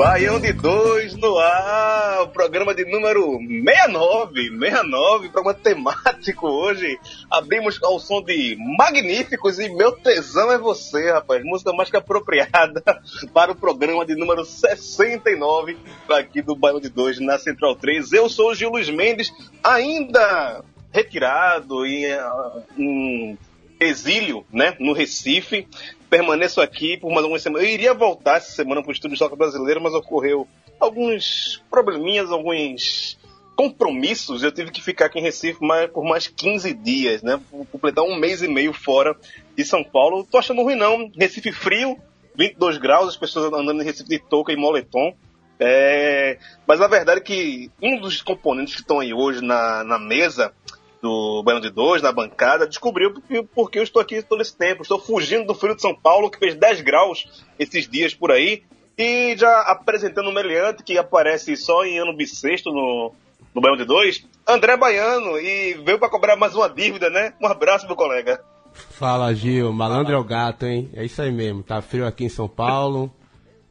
[0.00, 6.98] Baião de dois no ar, o programa de número 69, 69, programa temático hoje.
[7.30, 11.44] Abrimos ao som de Magníficos e Meu Tesão é Você, rapaz.
[11.44, 12.82] Música mais que apropriada
[13.34, 15.76] para o programa de número 69
[16.08, 18.14] aqui do Baião de Dois na Central 3.
[18.14, 19.30] Eu sou o Gil Luiz Mendes,
[19.62, 23.38] ainda retirado e ah, em
[23.78, 25.68] exílio, né, no Recife.
[26.10, 27.66] Permaneço aqui por mais algumas semanas.
[27.66, 30.46] Eu iria voltar essa semana para o Estúdio Soccer Brasileiro, mas ocorreu
[30.78, 33.16] alguns probleminhas, alguns
[33.54, 34.42] compromissos.
[34.42, 37.40] Eu tive que ficar aqui em Recife mais, por mais 15 dias, né?
[37.70, 39.16] Completar um mês e meio fora
[39.56, 40.26] de São Paulo.
[40.28, 41.10] Tô achando ruim não.
[41.16, 41.96] Recife frio,
[42.36, 45.14] 22 graus, as pessoas andando em Recife de touca e moletom.
[45.62, 49.98] É, mas a verdade é que um dos componentes que estão aí hoje na, na
[49.98, 50.54] mesa
[51.00, 54.82] do Baiano de Dois, na bancada, descobriu porque, porque eu estou aqui todo esse tempo.
[54.82, 57.26] Estou fugindo do frio de São Paulo, que fez 10 graus
[57.58, 58.62] esses dias por aí.
[58.98, 63.12] E já apresentando um meliante que aparece só em ano bissexto no,
[63.54, 67.32] no Baiano de Dois, André Baiano, e veio para cobrar mais uma dívida, né?
[67.40, 68.42] Um abraço, meu colega.
[68.72, 70.90] Fala Gil, malandro é o gato, hein?
[70.94, 73.12] É isso aí mesmo, tá frio aqui em São Paulo,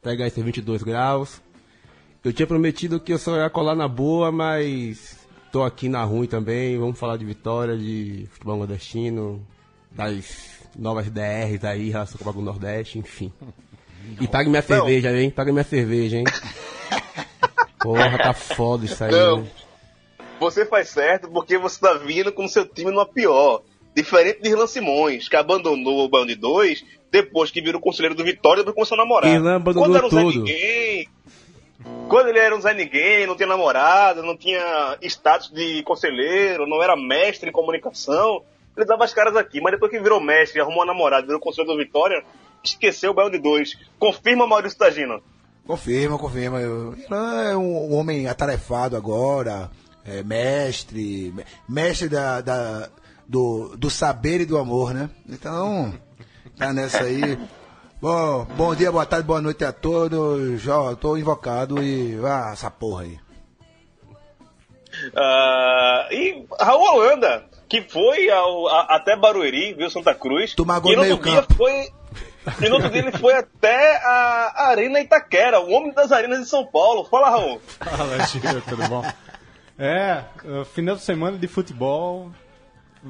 [0.02, 1.40] pega esses 22 graus.
[2.22, 5.19] Eu tinha prometido que eu só ia colar na boa, mas
[5.50, 6.78] tô aqui na ruim também.
[6.78, 9.44] Vamos falar de vitória, de futebol nordestino,
[9.90, 13.32] das novas DRs aí, relação com o Bagulho Nordeste, enfim.
[14.20, 15.30] E pague minha cerveja, hein?
[15.30, 16.24] Pague minha cerveja, hein?
[17.80, 19.10] Porra, tá foda isso aí.
[19.10, 19.42] Não.
[19.42, 19.50] né?
[20.38, 23.62] Você faz certo porque você tá vindo com seu time numa pior.
[23.94, 28.62] Diferente de Irlan Simões, que abandonou o de Dois depois que virou conselheiro do Vitória
[28.62, 29.34] e começou a namorar.
[29.34, 30.38] Irlan abandonou Quando era tudo.
[30.38, 31.08] Ninguém,
[32.08, 36.82] quando ele era um Zé Ninguém, não tinha namorada, não tinha status de conselheiro, não
[36.82, 38.42] era mestre em comunicação,
[38.76, 39.60] ele dava as caras aqui.
[39.60, 42.22] Mas depois que virou mestre, arrumou uma namorada, virou conselheiro do Vitória,
[42.62, 43.78] esqueceu o Baiano de Dois.
[43.98, 45.22] Confirma, Maurício Tagino.
[45.66, 46.60] Confirma, confirma.
[46.60, 49.70] Irã é um, homem atarefado agora,
[50.04, 52.88] é mestre, me- mestre da, da-
[53.28, 55.08] do, do saber e do amor, né?
[55.28, 55.94] Então,
[56.58, 57.38] tá nessa aí.
[58.00, 60.60] Bom, bom dia, boa tarde, boa noite a todos.
[60.62, 62.18] Já tô invocado e.
[62.24, 63.18] Ah, essa porra aí.
[65.14, 70.54] Ah, e Raul Holanda, que foi ao- a- até Barueri, viu Santa Cruz.
[70.54, 71.54] Tomar gol e no outro dia meio-campo.
[71.54, 71.88] foi.
[72.64, 76.46] E no outro dia ele foi até a Arena Itaquera, o homem das arenas de
[76.46, 77.04] São Paulo.
[77.04, 77.60] Fala, Raul.
[77.78, 79.04] Fala, Gil, tudo bom?
[79.78, 82.30] É, uh, final de semana de futebol.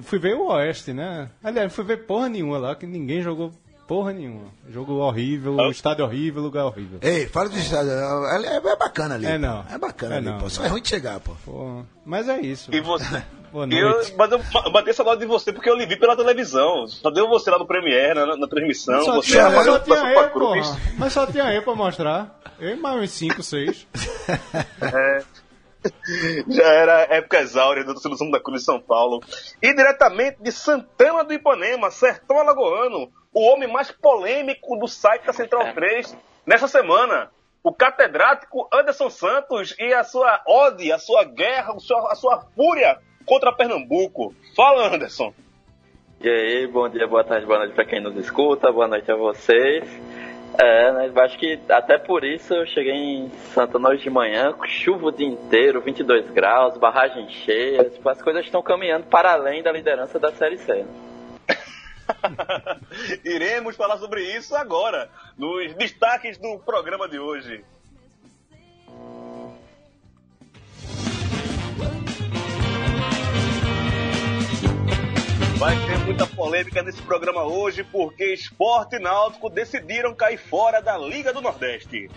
[0.02, 1.30] Fui ver o Oeste, né?
[1.42, 3.52] Aliás, fui ver porra nenhuma lá, que ninguém jogou
[3.90, 4.44] porra nenhuma.
[4.68, 5.68] Jogo horrível, Ah.
[5.68, 7.00] estádio horrível, lugar horrível.
[7.02, 7.90] Ei, fala de estado.
[7.90, 9.26] É, é bacana ali.
[9.26, 9.38] É pô.
[9.38, 9.64] não.
[9.68, 10.48] É bacana É ali, não, pô.
[10.48, 11.32] Só é ruim de chegar, pô.
[11.44, 12.72] Pô, mas é isso.
[12.72, 13.20] E você.
[13.50, 14.14] Boa E eu, noite.
[14.16, 16.86] mas eu ba- bati essa nota de você porque eu lhe vi pela televisão.
[16.86, 19.04] Só deu você lá no Premiere, na, na transmissão.
[19.04, 20.68] Só você tinha, era só da tinha eu, Cruz.
[20.68, 20.80] porra.
[20.96, 22.38] Mas só tinha eu pra mostrar.
[22.60, 23.88] Eu e mais uns 5, 6.
[26.48, 29.20] Já era época exáurea da do Santa Cruz de São Paulo.
[29.62, 35.32] E diretamente de Santana do Ipanema, Sertão Alagoano, o homem mais polêmico do site da
[35.32, 37.30] Central 3 nessa semana.
[37.62, 43.54] O catedrático Anderson Santos e a sua ode, a sua guerra, a sua, fúria contra
[43.54, 44.34] Pernambuco.
[44.56, 45.32] Fala, Anderson.
[46.22, 49.16] E aí, bom dia, boa tarde, boa noite pra quem nos escuta, boa noite a
[49.16, 49.84] vocês.
[50.58, 54.66] É, né, acho que até por isso eu cheguei em Santana hoje de manhã, com
[54.66, 59.62] chuva o dia inteiro, 22 graus, barragem cheia, tipo, as coisas estão caminhando para além
[59.62, 60.74] da liderança da Série C.
[60.74, 61.09] né?
[63.24, 67.64] Iremos falar sobre isso agora, nos destaques do programa de hoje.
[75.60, 80.96] Vai ter muita polêmica nesse programa hoje, porque Esporte e Náutico decidiram cair fora da
[80.96, 82.08] Liga do Nordeste.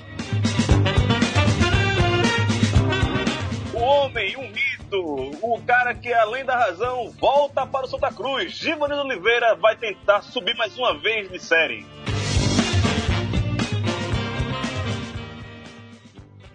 [3.74, 8.52] O homem, mito, o cara que, além da razão, volta para o Santa Cruz.
[8.54, 11.86] Giovanni Oliveira vai tentar subir mais uma vez de série.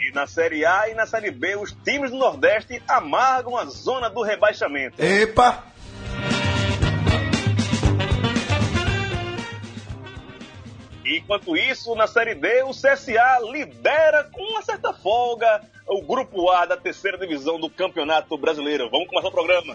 [0.01, 4.09] E na Série A e na Série B, os times do Nordeste amargam a zona
[4.09, 5.03] do rebaixamento.
[5.03, 5.65] Epa!
[11.17, 16.67] Enquanto isso, na Série D, o CSA lidera com uma certa folga o Grupo A
[16.67, 18.91] da terceira divisão do Campeonato Brasileiro.
[18.91, 19.75] Vamos começar o programa.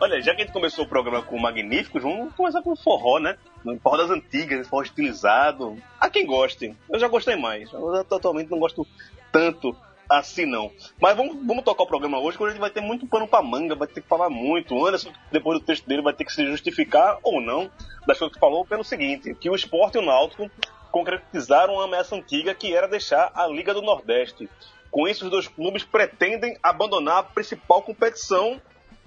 [0.00, 3.36] Olha, já que a gente começou o programa com Magníficos, vamos começar com forró, né?
[3.82, 5.76] Forró das antigas, forró estilizado.
[6.08, 6.74] A quem goste.
[6.88, 7.70] Eu já gostei mais.
[7.70, 8.86] Eu atualmente não gosto
[9.30, 9.76] tanto
[10.08, 10.72] assim, não.
[10.98, 13.74] Mas vamos, vamos tocar o programa hoje, que hoje vai ter muito pano pra manga,
[13.74, 14.74] vai ter que falar muito.
[14.74, 17.70] O Anderson, depois do texto dele, vai ter que se justificar ou não
[18.06, 20.50] das coisas que falou pelo seguinte, que o Sport e o Náutico
[20.90, 24.48] concretizaram uma ameaça antiga que era deixar a Liga do Nordeste.
[24.90, 28.58] Com isso, os dois clubes pretendem abandonar a principal competição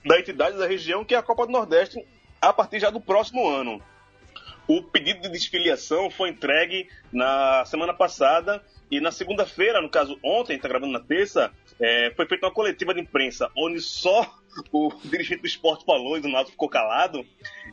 [0.06, 2.06] da entidade da região, que é a Copa do Nordeste,
[2.39, 3.81] a partir já do próximo ano.
[4.68, 10.56] O pedido de desfiliação foi entregue na semana passada e na segunda-feira, no caso ontem,
[10.56, 14.38] está gravando na terça, é, foi feita uma coletiva de imprensa onde só
[14.72, 17.25] o dirigente do esporte falou e do Náutico ficou calado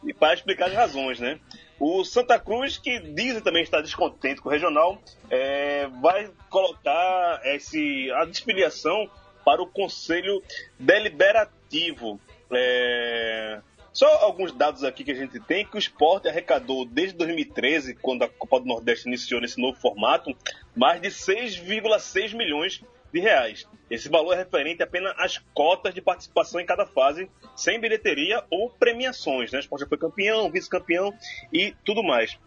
[0.04, 1.40] e para explicar as razões, né?
[1.80, 5.00] O Santa Cruz, que dizem também estar descontente com o regional,
[5.30, 9.08] é, vai colocar esse, a desfiliação
[9.44, 10.42] para o Conselho
[10.78, 12.20] Deliberativo.
[12.50, 13.60] É,
[13.98, 18.22] só alguns dados aqui que a gente tem, que o esporte arrecadou desde 2013, quando
[18.22, 20.32] a Copa do Nordeste iniciou nesse novo formato,
[20.76, 22.80] mais de 6,6 milhões
[23.12, 23.66] de reais.
[23.90, 28.70] Esse valor é referente apenas às cotas de participação em cada fase, sem bilheteria ou
[28.70, 29.50] premiações.
[29.50, 29.58] Né?
[29.58, 31.12] O esporte foi campeão, vice-campeão
[31.52, 32.38] e tudo mais.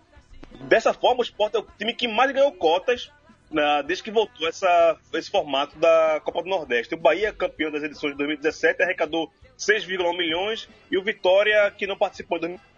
[0.69, 3.12] Dessa forma, o esporte é o time que mais ganhou cotas
[3.51, 6.94] na- desde que voltou essa, esse formato da Copa do Nordeste.
[6.95, 11.98] O Bahia, campeão das edições de 2017, arrecadou 6,1 milhões e o Vitória, que não
[11.98, 12.71] participou em 2017,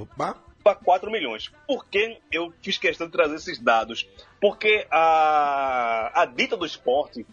[0.00, 0.38] Opa!
[0.62, 1.50] para 4 milhões.
[1.66, 4.06] Por que eu fiz questão de trazer esses dados?
[4.40, 7.26] Porque a, a dita do esporte,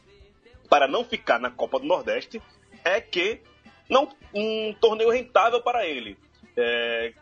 [0.70, 2.42] para não ficar na Copa do Nordeste,
[2.84, 3.42] é que
[3.90, 6.18] não um torneio rentável para ele.
[6.56, 7.14] É,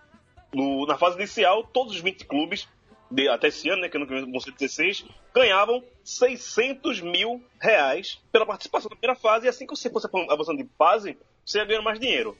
[0.54, 2.68] no- na fase inicial, todos os 20 clubes,
[3.10, 8.90] de- até esse ano, né, que vão ser 16, ganhavam 600 mil reais pela participação
[8.90, 12.00] na primeira fase, e assim que você fosse avançando de fase, você ia ganhando mais
[12.00, 12.38] dinheiro.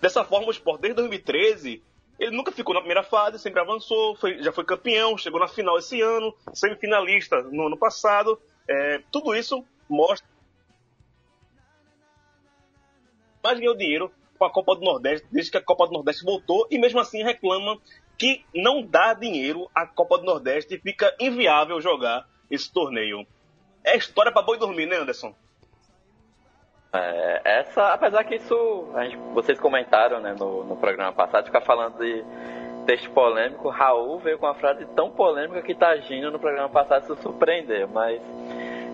[0.00, 1.82] Dessa forma, o Sport, desde 2013,
[2.18, 5.78] ele nunca ficou na primeira fase, sempre avançou, foi- já foi campeão, chegou na final
[5.78, 8.40] esse ano, semifinalista no ano passado.
[8.68, 10.26] É, tudo isso mostra
[13.42, 16.66] mais ganhou dinheiro com a Copa do Nordeste desde que a Copa do Nordeste voltou
[16.70, 17.80] e mesmo assim reclama
[18.18, 23.24] que não dá dinheiro à Copa do Nordeste e fica inviável jogar esse torneio.
[23.84, 25.34] É história para boi dormir, né, Anderson?
[26.92, 31.98] É, essa, apesar que isso, gente- vocês comentaram né, no, no programa passado, ficar falando
[31.98, 32.24] de
[32.86, 37.22] texto polêmico, Raul veio com uma frase tão polêmica que Tagino no programa passado se
[37.22, 38.20] surpreendeu, mas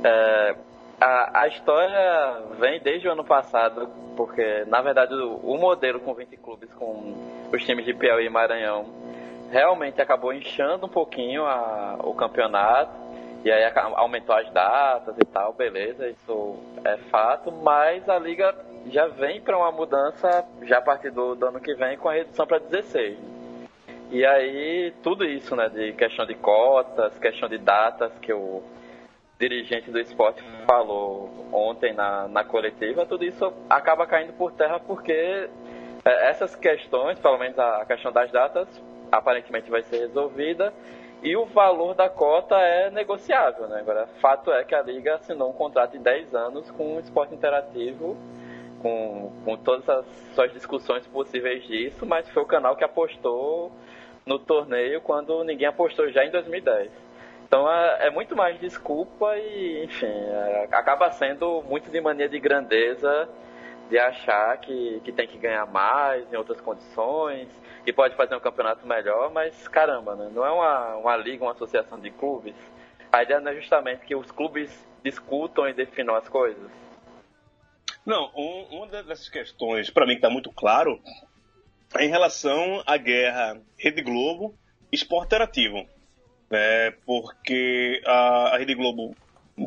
[0.04, 0.56] é,
[1.00, 6.12] a, a história vem desde o ano passado, porque na verdade o, o modelo com
[6.12, 7.14] 20 clubes, com
[7.54, 8.86] os times de Piauí e Maranhão,
[9.50, 13.04] realmente acabou inchando um pouquinho a- o campeonato.
[13.44, 13.62] E aí
[13.96, 18.54] aumentou as datas e tal, beleza, isso é fato, mas a liga
[18.86, 22.14] já vem para uma mudança já a partir do, do ano que vem com a
[22.14, 23.18] redução para 16.
[24.10, 28.62] E aí tudo isso, né, de questão de cotas, questão de datas que o
[29.38, 35.50] dirigente do esporte falou ontem na, na coletiva, tudo isso acaba caindo por terra porque
[36.04, 38.68] essas questões, pelo menos a a questão das datas,
[39.10, 40.72] aparentemente vai ser resolvida
[41.24, 43.80] e o valor da cota é negociável, né?
[43.80, 47.34] Agora, fato é que a Liga assinou um contrato de 10 anos com o esporte
[47.34, 48.14] interativo,
[48.82, 53.72] com, com todas as suas discussões possíveis disso, mas foi o canal que apostou
[54.26, 56.90] no torneio quando ninguém apostou já em 2010.
[57.46, 62.38] Então é, é muito mais desculpa e, enfim, é, acaba sendo muito de mania de
[62.38, 63.26] grandeza
[63.94, 67.48] de achar que, que tem que ganhar mais em outras condições
[67.86, 70.32] e pode fazer um campeonato melhor, mas caramba, né?
[70.34, 72.56] não é uma, uma liga, uma associação de clubes.
[73.12, 74.68] A ideia não é justamente que os clubes
[75.04, 76.68] discutam e definam as coisas.
[78.04, 81.00] Não, um- uma dessas questões, para mim, que está muito claro,
[81.96, 84.56] é em relação à guerra Rede Globo
[84.90, 85.86] Esporte Interativo.
[86.50, 89.14] É, porque a, a Rede Globo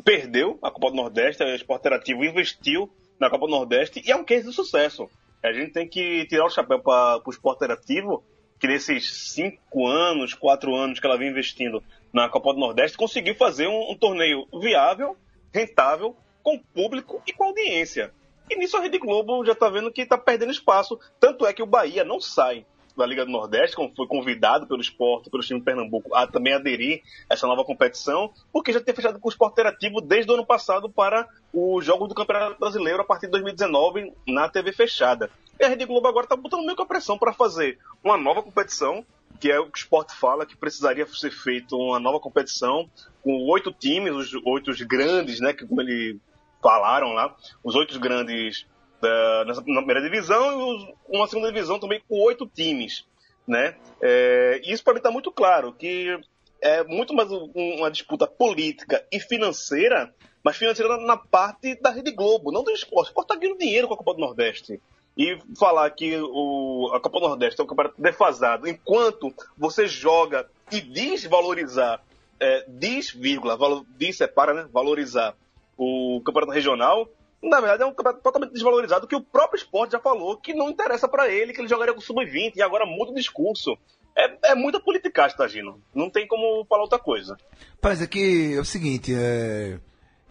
[0.03, 4.24] perdeu a Copa do Nordeste, a Esporte Interativo investiu na Copa Nordeste e é um
[4.24, 5.09] case de sucesso.
[5.43, 8.24] A gente tem que tirar o chapéu para o Esporte Interativo,
[8.59, 13.36] que nesses cinco anos, quatro anos que ela vem investindo na Copa do Nordeste, conseguiu
[13.36, 15.15] fazer um, um torneio viável,
[15.53, 18.12] rentável com público e com audiência.
[18.50, 21.00] E nisso a Rede Globo já está vendo que está perdendo espaço.
[21.19, 22.65] Tanto é que o Bahia não sai
[22.98, 26.54] da Liga do Nordeste, como foi convidado pelo esporte, pelo time de Pernambuco, a também
[26.54, 30.36] aderir a essa nova competição, porque já tem fechado com o esporte interativo desde o
[30.36, 35.30] ano passado para os Jogos do Campeonato Brasileiro a partir de 2019 na TV fechada.
[35.60, 38.44] E a Rede Globo agora está botando meio que a pressão para fazer uma nova
[38.44, 39.06] competição,
[39.39, 42.89] que é o que o esporte fala, que precisaria ser feito uma nova competição
[43.24, 46.20] com oito times, os oito grandes, né, que como ele
[46.62, 48.66] falaram lá, os oito grandes
[49.01, 53.06] da, nessa, na primeira divisão e os- uma segunda divisão também com oito times,
[53.48, 53.75] né?
[54.01, 56.20] É, isso para mim está muito claro que
[56.62, 60.13] é muito mais um- uma disputa política e financeira,
[60.44, 63.08] mas financeira na, parte da Rede Globo, não do esporte.
[63.08, 64.80] O esporte está ganhando dinheiro com a Copa do Nordeste.
[65.18, 70.48] E falar que o, a Copa do Nordeste é um campeonato defasado, enquanto você joga
[70.72, 72.04] e diz valorizar,
[72.39, 74.68] é, diz, vírgula, valo, diz separa, né?
[74.72, 75.36] Valorizar
[75.75, 77.10] o campeonato regional,
[77.41, 80.70] na verdade é um campeonato totalmente desvalorizado, que o próprio esporte já falou que não
[80.70, 83.77] interessa para ele, que ele jogaria com o sub-20, e agora muda o discurso.
[84.15, 85.82] É, é muita politicagem, tá, Gino?
[85.94, 87.38] Não tem como falar outra coisa.
[87.82, 89.79] Mas é que é o seguinte, é,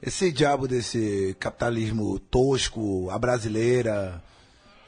[0.02, 4.20] esse diabo desse capitalismo tosco, a brasileira,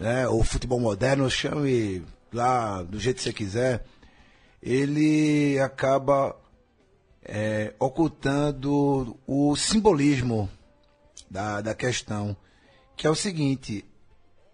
[0.01, 3.85] né, o futebol moderno, chame lá do jeito que você quiser,
[4.61, 6.37] ele acaba
[7.25, 10.51] é, ocultando o simbolismo
[11.31, 12.37] da, da questão,
[12.97, 13.85] que é o seguinte,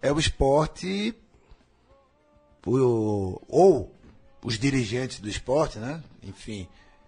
[0.01, 1.15] é o esporte,
[2.65, 3.95] o- ou
[4.43, 6.03] os dirigentes do esporte, né?
[6.23, 6.67] Enfim,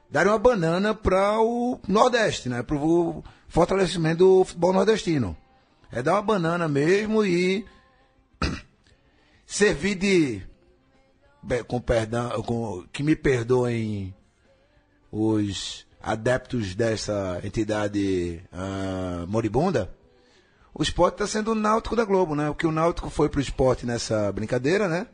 [0.09, 2.63] darem uma banana para o Nordeste, né?
[2.63, 5.35] Para o fortalecimento do futebol nordestino.
[5.91, 7.65] É dar uma banana mesmo e
[9.45, 10.41] servir de.
[11.67, 14.13] Com perdão, com, que me perdoem
[15.09, 19.93] os adeptos dessa entidade ah, moribunda.
[20.73, 22.49] O esporte está sendo o náutico da Globo, né?
[22.49, 25.07] O que o náutico foi pro esporte nessa brincadeira, né?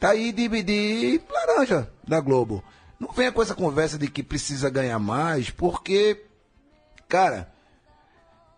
[0.00, 2.64] tá aí de laranja da Globo.
[2.98, 6.24] Não venha com essa conversa de que precisa ganhar mais, porque,
[7.06, 7.52] cara,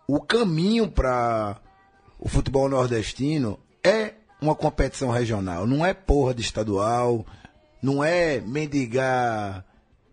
[0.07, 1.57] o caminho para
[2.17, 7.25] o futebol nordestino é uma competição regional, não é porra de estadual,
[7.81, 9.65] não é mendigar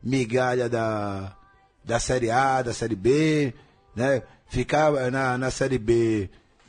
[0.02, 1.36] migalha da,
[1.84, 3.54] da Série A, da Série B,
[3.94, 4.22] né?
[4.48, 6.28] Ficar na, na Série B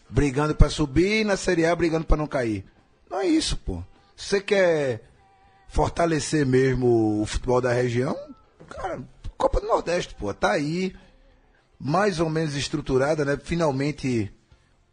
[0.09, 2.65] brigando para subir e na Série A brigando para não cair.
[3.09, 3.83] Não é isso, pô.
[4.15, 5.01] Se você quer
[5.67, 8.15] fortalecer mesmo o futebol da região,
[8.69, 9.01] cara,
[9.37, 10.93] Copa do Nordeste, pô, tá aí,
[11.79, 13.39] mais ou menos estruturada, né?
[13.43, 14.31] Finalmente.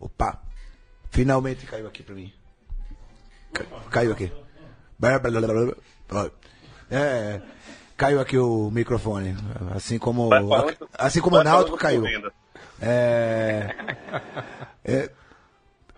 [0.00, 0.40] Opa!
[1.11, 2.33] Finalmente caiu aqui pra mim.
[3.52, 4.33] Ca- Caiu aqui.
[6.90, 7.42] É,
[7.99, 9.37] caiu aqui o microfone.
[9.75, 10.31] Assim como.
[10.31, 12.05] Falando- Assim como o Náutico caiu.
[12.81, 13.75] É,
[14.85, 15.11] é,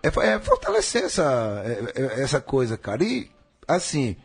[0.03, 3.03] é, é fortalecer essa, é- é- essa coisa, cara.
[3.03, 3.29] E,
[3.67, 4.15] assim,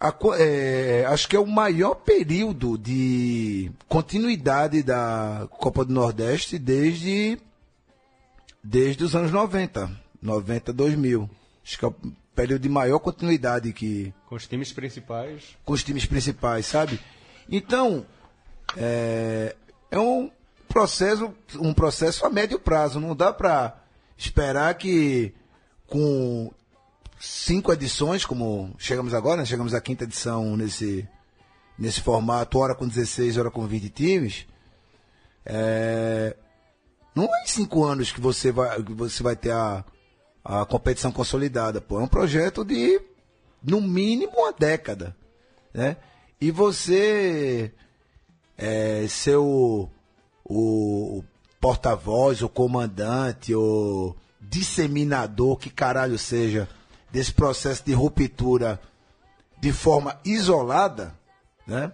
[0.00, 7.38] a é, acho que é o maior período de continuidade da Copa do Nordeste desde,
[8.62, 9.90] desde os anos 90,
[10.22, 11.28] 90, 2000.
[11.64, 11.94] Acho que é o
[12.36, 15.56] período de maior continuidade que, Com os times principais.
[15.64, 17.00] com os times principais, sabe?
[17.50, 18.04] Então,
[18.76, 19.56] é,
[19.90, 20.30] é um
[20.68, 23.00] processo, um processo a médio prazo.
[23.00, 23.82] Não dá para
[24.18, 25.32] esperar que
[25.86, 26.52] com
[27.18, 29.46] cinco edições, como chegamos agora, né?
[29.46, 31.08] chegamos à quinta edição nesse,
[31.78, 34.46] nesse formato, hora com 16, hora com 20 times,
[35.46, 36.36] é,
[37.14, 39.82] não é em cinco anos que você vai, que você vai ter a,
[40.44, 41.80] a competição consolidada.
[41.80, 41.98] Pô.
[41.98, 43.00] É um projeto de,
[43.62, 45.16] no mínimo, uma década.
[45.72, 45.96] Né?
[46.40, 47.72] E você
[48.56, 49.88] é, ser o,
[50.44, 51.22] o
[51.60, 56.68] porta-voz, o comandante, o disseminador, que caralho seja,
[57.10, 58.80] desse processo de ruptura
[59.60, 61.14] de forma isolada,
[61.66, 61.92] né?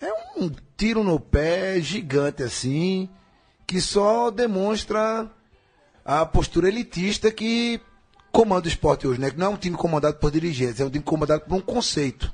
[0.00, 3.08] É um tiro no pé gigante assim,
[3.66, 5.30] que só demonstra
[6.04, 7.80] a postura elitista que
[8.36, 9.32] comanda o esporte hoje, né?
[9.34, 12.30] Não é um time comandado por dirigentes, é um time comandado por um conceito.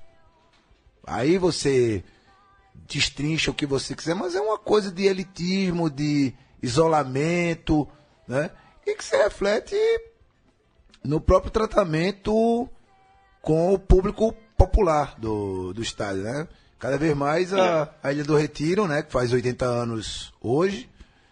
[1.07, 2.03] Aí você
[2.89, 7.89] destrincha o que você quiser, mas é uma coisa de elitismo, de isolamento,
[8.27, 8.51] né?
[8.85, 9.77] E que se reflete
[11.05, 12.69] no próprio tratamento
[13.41, 16.49] com o público popular do, do estádio, né?
[16.81, 19.05] Cada vez mais a, a Ilha do Retiro, né?
[19.05, 20.91] Que faz 80 anos hoje,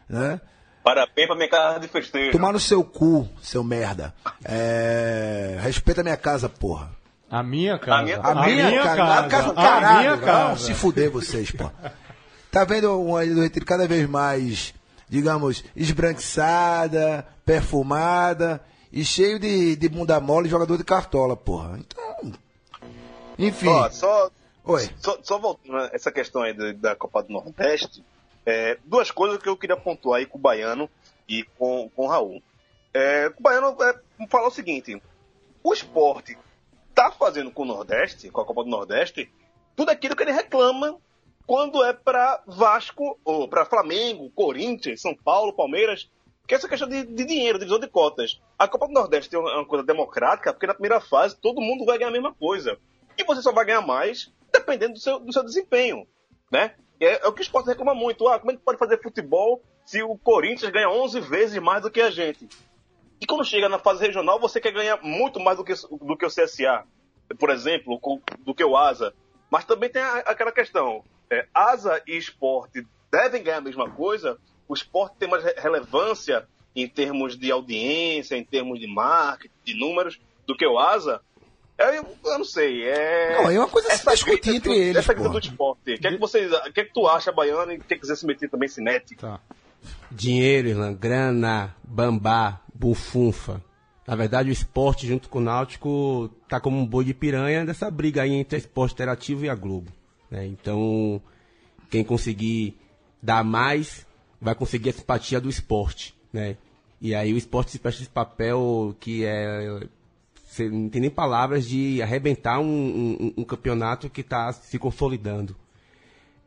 [0.08, 0.40] né?
[0.82, 2.32] Parabéns pra minha casa de festejo.
[2.32, 4.14] Tomar no seu cu, seu merda.
[4.44, 6.90] É, respeita a minha casa, porra.
[7.30, 8.02] A minha casa.
[8.02, 9.98] minha- A, minha, casa, a casa do A caralho.
[10.00, 10.64] minha Ah, casa.
[10.64, 11.70] se fuder vocês, pô.
[12.50, 14.74] Tá vendo uma Ilha do Retiro cada vez mais
[15.08, 18.60] digamos, esbranquiçada, perfumada
[18.92, 21.78] e cheio de, de bunda mole e jogador de cartola, porra.
[21.78, 22.32] Então,
[23.38, 23.68] enfim.
[23.68, 24.30] Ó, só,
[24.64, 24.88] Oi.
[25.00, 28.04] só, só voltando a essa questão aí da Copa do Nordeste,
[28.44, 30.88] é, duas coisas que eu queria pontuar aí com o Baiano
[31.28, 32.42] e com, com o Raul.
[32.92, 35.00] É, o Baiano é, falar o seguinte:
[35.62, 36.36] o esporte
[36.94, 39.30] tá fazendo com o Nordeste, com a Copa do Nordeste,
[39.76, 40.98] tudo aquilo que ele reclama
[41.46, 46.08] quando é para Vasco, ou para Flamengo, Corinthians, São Paulo, Palmeiras,
[46.46, 48.40] que é essa questão de, de dinheiro, divisão de cotas.
[48.58, 51.84] A Copa do Nordeste é uma uma coisa democrática, porque na primeira fase todo mundo
[51.84, 52.78] vai ganhar a mesma coisa.
[53.16, 56.06] E você só vai ganhar mais dependendo do seu, do seu desempenho,
[56.50, 56.74] né?
[57.00, 58.28] É, é o que o esporte reclama muito.
[58.28, 61.90] Ah, como é que pode fazer futebol se o Corinthians ganha 11 vezes mais do
[61.90, 62.48] que a gente?
[63.20, 66.24] E quando chega na fase regional, você quer ganhar muito mais do que, do que
[66.26, 66.84] o CSA,
[67.38, 68.00] por exemplo,
[68.40, 69.14] do que o Asa.
[69.50, 74.38] Mas também tem a- aquela questão: é, Asa e esporte devem ganhar a mesma coisa.
[74.68, 79.74] O esporte tem mais re- relevância em termos de audiência, em termos de marketing, de
[79.74, 81.20] números, do que o Asa.
[81.80, 82.84] Eu, eu não sei.
[82.84, 85.94] É, Não, é uma coisa a se discutir entre eles, Essa grita do esporte.
[85.94, 88.16] O que é que, vocês, o que, é que tu acha, Baiano, e quem quiser
[88.16, 89.16] se meter também, se mete?
[89.16, 89.40] Tá.
[90.10, 93.62] Dinheiro, Irlan, grana, bambá, bufunfa.
[94.06, 97.90] Na verdade, o esporte junto com o Náutico tá como um boi de piranha dessa
[97.90, 99.90] briga aí entre a Esporte Interativo e a Globo.
[100.30, 100.44] né?
[100.46, 101.22] Então,
[101.88, 102.76] quem conseguir
[103.22, 104.06] dar mais
[104.40, 106.14] vai conseguir a simpatia do esporte.
[106.32, 106.56] Né?
[107.00, 109.80] E aí o esporte se presta esse papel que é.
[110.50, 115.54] Você não tem nem palavras de arrebentar um, um- um campeonato que está se consolidando.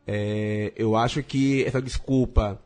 [0.06, 2.60] É, eu acho que essa desculpa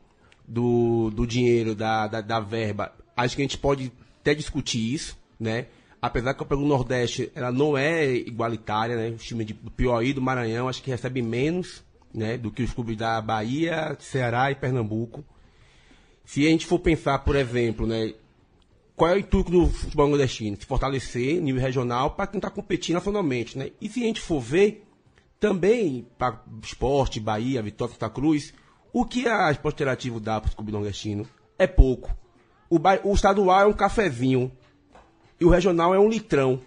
[0.48, 5.16] do, do dinheiro, da, da, da verba, acho que a gente pode até discutir isso,
[5.38, 5.66] né?
[6.02, 9.10] Apesar que a Copa do Nordeste ela não é igualitária, né?
[9.10, 12.36] O time de, do Piauí, do Maranhão, acho que recebe menos né?
[12.36, 15.24] do que os clubes da Bahia, Ceará e Pernambuco.
[16.24, 18.12] Se a gente for pensar, por exemplo, né?
[18.98, 20.56] Qual é o intuito do futebol nordestino?
[20.58, 23.70] Se fortalecer nível regional para tentar competir nacionalmente, né?
[23.80, 24.84] E se a gente for ver,
[25.38, 28.52] também para esporte, Bahia, Vitória, Santa Cruz,
[28.92, 32.10] o que a Esporte Interativo dá para os clubes nordestinos é pouco.
[32.68, 34.50] O, ba- o estadual é um cafezinho
[35.40, 36.60] e o regional é um litrão.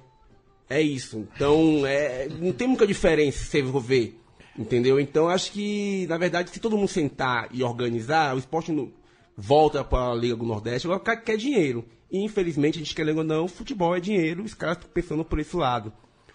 [0.70, 1.28] É isso.
[1.36, 4.18] Então, é, não tem muita diferença se você ver.
[4.58, 5.00] Entendeu?
[5.02, 8.90] Então, acho que, na verdade, se todo mundo sentar e organizar, o esporte não-
[9.36, 11.86] volta para a Liga do Nordeste, agora quer dinheiro.
[12.12, 15.40] E, infelizmente, a gente querendo ou não, futebol é dinheiro, os caras estão pensando por
[15.40, 15.94] esse lado.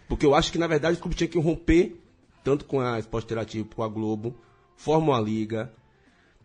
[0.09, 2.01] Porque eu acho que, na verdade, os clubes tinham que romper,
[2.43, 4.35] tanto com a Esporte Interativo com a Globo,
[4.75, 5.71] formam a Liga,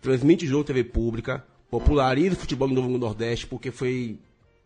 [0.01, 4.19] transmite jogo TV pública, populariza o futebol no Novo Nordeste, porque foi.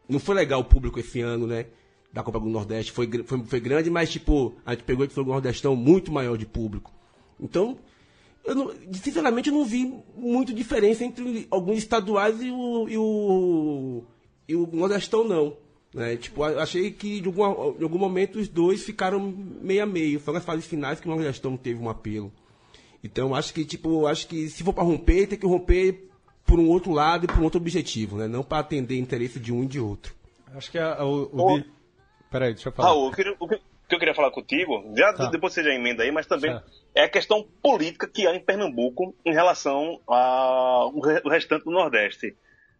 [0.10, 1.68] Não foi legal o público esse ano, né?
[2.12, 2.92] Da Copa do Nordeste.
[2.92, 6.38] Foi, foi, foi grande, mas tipo, a gente pegou e foi um Nordestão muito maior
[6.38, 6.92] de público.
[7.40, 7.78] Então,
[8.44, 14.04] eu não, sinceramente, eu não vi muito diferença entre alguns estaduais e o, e o,
[14.48, 15.58] e o Nordestão, não.
[15.94, 16.18] Né?
[16.18, 19.20] Tipo, achei que de, alguma, de algum momento os dois ficaram
[19.62, 20.20] meio a meio.
[20.20, 22.32] Foi nas fases finais que o Nordestão teve um apelo.
[23.04, 26.10] Então, acho que, tipo, acho que se for para romper, tem que romper
[26.46, 28.28] por um outro lado e por um outro objetivo, né?
[28.28, 30.14] Não para atender interesse de um e de outro.
[30.54, 31.30] Acho que a- o.
[31.32, 31.70] o di-
[32.32, 32.90] Peraí, deixa eu falar.
[32.90, 35.30] Raul, o que, o que- o que eu queria falar contigo, já Tá.
[35.30, 36.60] depois você já emenda aí, mas também
[36.94, 41.72] é a questão política que há em Pernambuco em relação ao re- o restante do
[41.72, 42.36] Nordeste.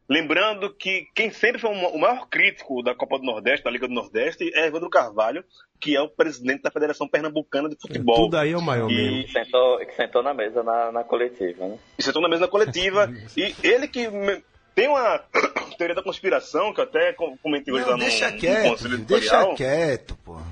[0.08, 3.94] Lembrando que quem sempre foi o maior crítico da Copa do Nordeste, da Liga do
[3.94, 5.44] Nordeste, é Evandro Carvalho,
[5.80, 8.16] que é o presidente da Federação Pernambucana de Futebol.
[8.16, 9.18] Tudo aí é o maior mesmo.
[9.18, 11.80] E, Que sentou, que sentou na mesa na, na coletiva, né?
[11.98, 13.12] e sentou na mesa coletiva.
[13.36, 14.44] e ele que me-
[14.76, 15.18] tem uma
[15.78, 18.70] teoria da conspiração, que eu até com- comentei hoje lá Não, no, deixa no quieto,
[18.70, 19.56] Conselho filho, deixa Editorial.
[19.56, 20.46] quieto, porra.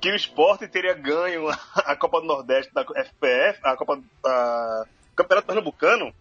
[0.00, 5.46] que o esporte teria ganho a Copa do Nordeste da FPF, a Copa a Campeonato
[5.46, 6.12] Pernambucano,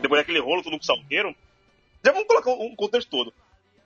[0.00, 1.34] depois daquele rolo todo com o Salgueiro.
[2.04, 3.32] Já vamos colocar um contexto todo.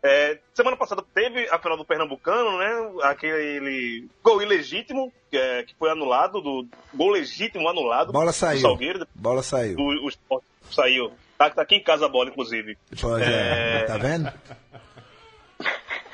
[0.03, 3.01] É, semana passada teve a final do Pernambucano, né?
[3.03, 8.61] Aquele gol ilegítimo, que, é, que foi anulado, do gol legítimo anulado Bola do saiu.
[8.61, 9.77] Salgueiro, Bola saiu.
[9.77, 11.13] do, o esporte saiu.
[11.37, 12.77] Tá, tá aqui em casa a bola, inclusive.
[13.01, 14.33] Pois é, tá vendo?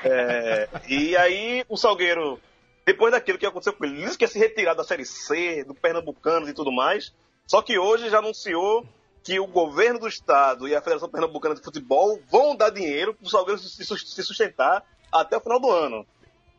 [0.02, 2.38] É, e aí o Salgueiro,
[2.84, 5.74] depois daquilo que aconteceu com ele, disse que ia se retirar da Série C, do
[5.74, 7.14] Pernambucano e tudo mais.
[7.46, 8.86] Só que hoje já anunciou
[9.24, 13.26] que o governo do estado e a Federação Pernambucana de Futebol vão dar dinheiro para
[13.26, 16.06] o Salgueiro se sus- se sustentar até o final do ano.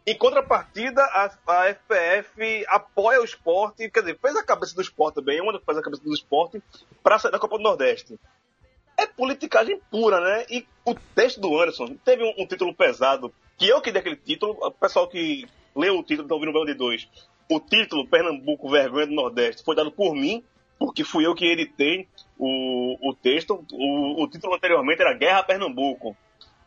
[0.07, 5.15] Em contrapartida, a, a FPF apoia o esporte, quer dizer, fez a cabeça do esporte
[5.15, 6.61] também, uma faz a cabeça do esporte,
[7.03, 8.19] para sair da Copa do Nordeste
[8.97, 10.45] é politicagem pura, né?
[10.49, 14.15] E o texto do Anderson teve um, um título pesado, que eu que dei aquele
[14.15, 17.05] título, o pessoal que leu o título, tá ouvindo o de Dois.
[17.51, 20.41] O título, Pernambuco, Vergonha do Nordeste, foi dado por mim,
[20.79, 22.07] porque fui eu que editei
[22.37, 23.65] o, o texto.
[23.71, 26.15] O, o título anteriormente era Guerra a Pernambuco.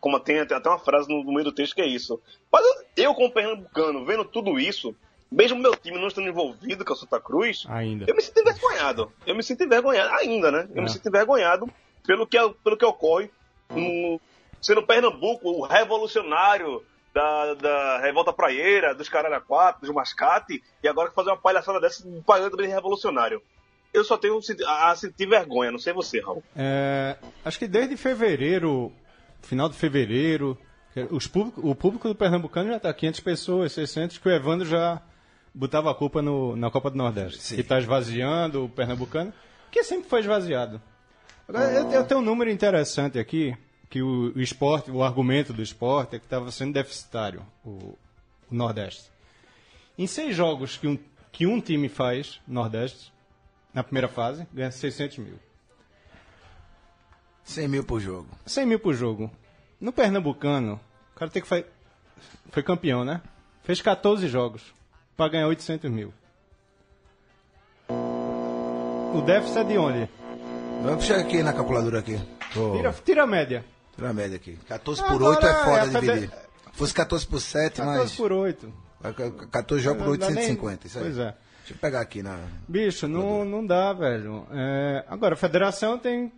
[0.01, 2.21] Como tem até até uma frase no, no meio do texto que é isso.
[2.53, 2.65] Mas
[2.97, 4.95] eu, como pernambucano, vendo tudo isso,
[5.31, 8.05] mesmo meu time não estando envolvido com o Santa Cruz, Ainda.
[8.09, 9.13] eu me sinto envergonhado.
[9.27, 10.69] Eu me sinto envergonhado, ainda, né?
[10.73, 10.83] Eu É.
[10.83, 11.69] me sinto envergonhado
[12.07, 13.29] pelo que, pelo que ocorre
[13.71, 14.21] no,
[14.63, 21.09] sendo Pernambuco o revolucionário da, da revolta praieira, dos caralho quatro, dos mascate, e agora
[21.09, 23.43] que fazer uma palhaçada dessa, um pagando também revolucionário.
[23.99, 26.43] Eu só tenho a, sentir vergonha, não sei você, Raul.
[26.57, 28.93] É, acho que desde fevereiro,
[29.43, 30.57] final de fevereiro,
[31.11, 35.01] os público, o público do Pernambucano já está 500 pessoas, 600, que o Evandro já
[35.55, 37.55] botava a culpa no- na Copa do Nordeste.
[37.55, 39.33] Que está esvaziando o Pernambucano,
[39.71, 40.81] que sempre foi esvaziado.
[41.49, 43.57] Agora, eu, eu tenho um número interessante aqui,
[43.91, 47.71] que o, o esporte, o argumento do esporte é que estava sendo deficitário, o,
[48.51, 49.05] o Nordeste.
[49.97, 50.99] Em seis jogos que um,
[51.33, 53.13] que um time faz, Nordeste,
[53.75, 55.39] na primeira fase, ganha 600 mil.
[57.45, 58.29] 100 mil por jogo.
[58.47, 59.31] 100 mil por jogo.
[59.81, 60.81] No Pernambucano,
[61.15, 61.67] o cara tem que fazer.
[62.51, 63.21] Foi campeão, né?
[63.63, 64.63] Fez 14 jogos
[65.17, 66.13] para ganhar 800 mil.
[67.89, 70.09] O déficit é de onde?
[70.83, 72.19] Vamos chegar aqui na calculadora aqui.
[72.53, 73.65] Tira, tira a média.
[73.95, 74.57] Tira a média aqui.
[74.69, 76.33] 14 Agora por 8 é foda é de fede- dividir.
[76.73, 78.15] Fosse 14 por 7, 14 mas.
[78.17, 78.73] por 8.
[79.51, 80.87] 14 jogos por Não dá nem- 850.
[80.87, 81.05] Isso aí.
[81.05, 81.35] Pois é.
[81.69, 82.39] Deixa eu pegar aqui na.
[82.67, 84.47] Bicho, não, não dá, velho.
[84.51, 86.33] É, agora, a federação tem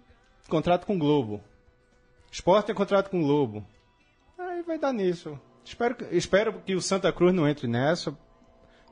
[0.48, 1.40] contrato com o Globo.
[2.32, 3.64] Esporte tem contrato com o Globo.
[4.38, 5.38] Aí vai dar nisso.
[5.64, 8.16] Espero, que- espero que o Santa Cruz não entre nessa.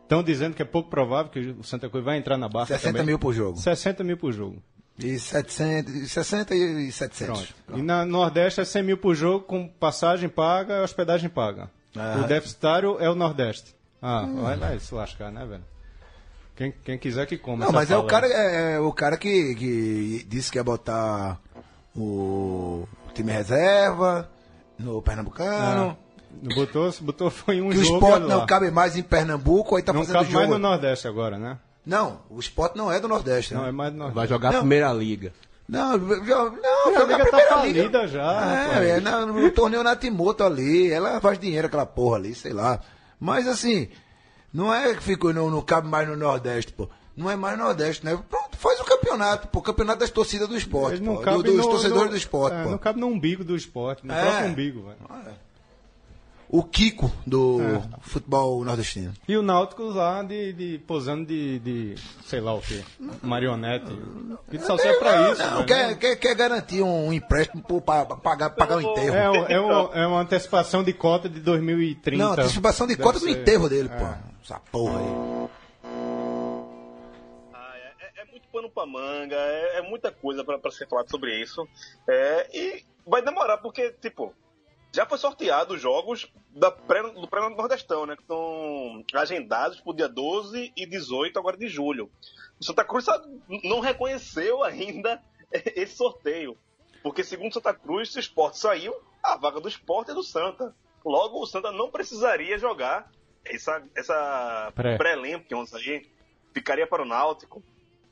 [0.02, 2.92] Estão dizendo que é pouco provável que o Santa Cruz vai entrar na barca 60
[2.92, 3.06] também.
[3.06, 3.58] mil por jogo.
[3.58, 4.62] 60 mil por jogo.
[4.98, 7.52] E 700, e 60 e 700.
[7.66, 7.78] Pronto.
[7.78, 11.70] E na Nordeste é 100 mil por jogo, com passagem paga e hospedagem paga.
[11.96, 12.20] Ah.
[12.24, 13.74] O deficitário é o Nordeste.
[14.02, 15.64] Ah, vai lá se lascar, né, velho?
[16.58, 17.64] Quem, quem quiser que coma.
[17.66, 21.38] Não, mas é o cara, é, é o cara que, que disse que ia botar
[21.96, 24.28] o time reserva
[24.76, 25.96] no Pernambucano.
[25.96, 27.96] Ah, botou, botou foi um que o jogo.
[27.98, 28.40] esporte olha lá.
[28.40, 30.38] não cabe mais em Pernambuco, aí tá não fazendo cabe jogo.
[30.48, 31.58] mais no Nordeste agora, né?
[31.86, 33.54] Não, o esporte não é do Nordeste.
[33.54, 33.68] Não, né?
[33.68, 34.16] é mais no Nordeste.
[34.16, 34.56] Vai jogar Não.
[34.58, 35.32] a primeira liga.
[35.68, 38.40] Não, não, A joga liga tá falida já.
[38.40, 38.82] rapaz.
[38.82, 42.80] É, é na- no torneio Natimoto ali, ela faz dinheiro aquela porra ali, sei lá.
[43.20, 43.88] Mas assim,
[44.58, 46.88] não é que ficou, não, não cabe mais no Nordeste, pô.
[47.16, 48.16] Não é mais Nordeste, né?
[48.28, 49.60] Pronto, faz o campeonato, pô.
[49.60, 51.24] Campeonato das torcidas do esporte, não pô.
[51.24, 52.70] Do- dos no- torcedores no- do esporte, é, pô.
[52.70, 54.20] Não cabe no umbigo do esporte, no É.
[54.22, 54.96] próprio umbigo, velho.
[56.50, 57.82] O Kiko do É.
[58.00, 59.12] futebol nordestino.
[59.28, 62.82] E o Náutico lá de, de posando de, de sei lá o que,
[63.22, 63.84] marionete.
[64.50, 65.42] Que só serve pra isso.
[65.42, 65.66] Não, velho.
[65.66, 69.14] quer, quer, quer garantir um, empréstimo para pagar, pagar o enterro.
[69.14, 72.24] É, é, uma, é uma antecipação de cota de 2030.
[72.24, 73.96] Não, antecipação de cota do enterro dele, É.
[73.98, 74.06] pô.
[74.42, 75.48] Essa porra aí.
[77.52, 81.10] Ah, é, é muito pano pra manga, é, é muita coisa pra, pra ser falado
[81.10, 81.68] sobre isso.
[82.08, 84.32] É, e vai demorar, porque, tipo,
[84.92, 88.16] já foi sorteado os jogos da pré, do pré-nordestão, né?
[88.16, 92.10] Que estão agendados pro dia 12 e 18 agora de julho.
[92.58, 93.06] O Santa Cruz
[93.64, 95.22] não reconheceu ainda
[95.52, 96.56] esse sorteio.
[97.02, 100.74] Porque, segundo Santa Cruz, se o esporte saiu, a vaga do esporte é do Santa.
[101.04, 103.10] Logo, o Santa não precisaria jogar
[103.44, 104.96] essa, essa Pré.
[104.96, 106.06] pré-Lampions aí.
[106.52, 107.62] Ficaria para o Náutico.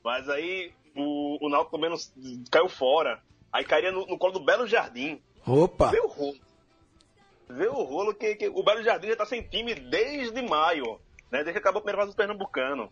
[0.05, 3.21] Mas aí o, o Náutico também não, caiu fora.
[3.53, 5.21] Aí cairia no, no colo do Belo Jardim.
[5.47, 5.91] Opa!
[5.91, 6.46] Vê o rolo.
[7.49, 10.99] Vê o rolo que, que o Belo Jardim já tá sem time desde maio.
[11.31, 11.39] Né?
[11.45, 12.91] Desde que acabou a primeira fase do Pernambucano.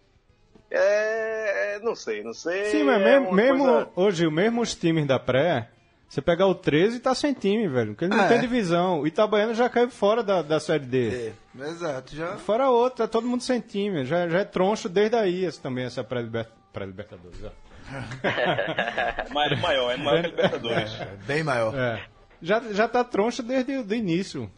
[0.70, 1.78] É.
[1.82, 2.66] Não sei, não sei.
[2.66, 5.68] Sim, mas é mesmo, uma mesmo coisa- hoje, mesmo os times da pré,
[6.08, 7.92] você pegar o 13 tá sem time, velho.
[7.92, 8.40] Porque ele não Ah, tem é?
[8.40, 9.00] divisão.
[9.00, 11.32] O Itabaiano já caiu fora da, da Série D.
[11.58, 12.36] É, exato, já.
[12.36, 14.04] Fora outro, tá todo mundo sem time.
[14.04, 17.40] Já, já é troncho desde aí esse, também, essa pré-liber- pré-libertadores.
[17.44, 17.50] ó.
[19.32, 20.92] Mas é maior, é maior que a Libertadores.
[21.26, 21.74] Bem maior.
[21.76, 22.02] É.
[22.44, 24.50] Já, já tá troncho desde o início.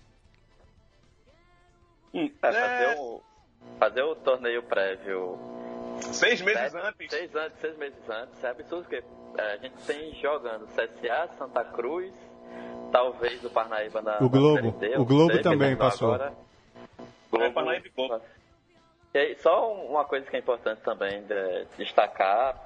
[2.13, 3.23] Hum, É, é, fazer, o,
[3.79, 5.39] fazer o torneio prévio
[6.01, 7.11] seis meses sete- antes.
[7.11, 9.05] seis, antes, seis meses antes é absurdo, porque
[9.39, 12.13] é, a gente tem jogando CSA, Santa Cruz,
[12.91, 14.63] talvez o Parnaíba na O Globo.
[14.73, 16.15] na D, O Globo sei, também passou.
[16.15, 16.33] Agora.
[17.39, 18.21] É, Parnaíba e Globo.
[19.15, 22.61] E aí, só uma coisa que é importante também de destacar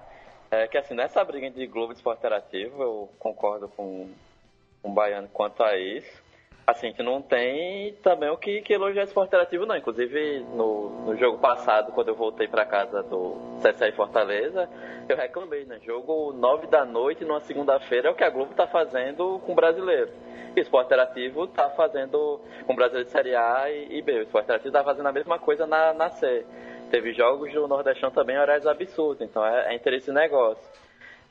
[0.50, 4.11] é que assim, nessa briga de Globo e Esporte Interativo, eu concordo com,
[4.83, 6.31] o Baiano quanto a isso.
[6.71, 9.77] Assim, gente não tem também o que, que elogiar Esporte Interativo, não.
[9.77, 14.69] Inclusive, no, no jogo passado, quando eu voltei pra casa do CSA e Fortaleza,
[15.09, 15.81] eu reclamei, né?
[15.85, 19.55] Jogo 9 da noite, numa segunda-feira, é o que a Globo tá fazendo com o
[19.55, 20.12] brasileiro.
[20.55, 24.19] E o Interativo tá fazendo com o brasileiro de Série A e, e B.
[24.19, 26.47] O Esporte Interativo tá fazendo a mesma coisa na, na C.
[26.90, 30.62] teve jogos do Nordestão também horários absurdos, então é, é interesse negócio.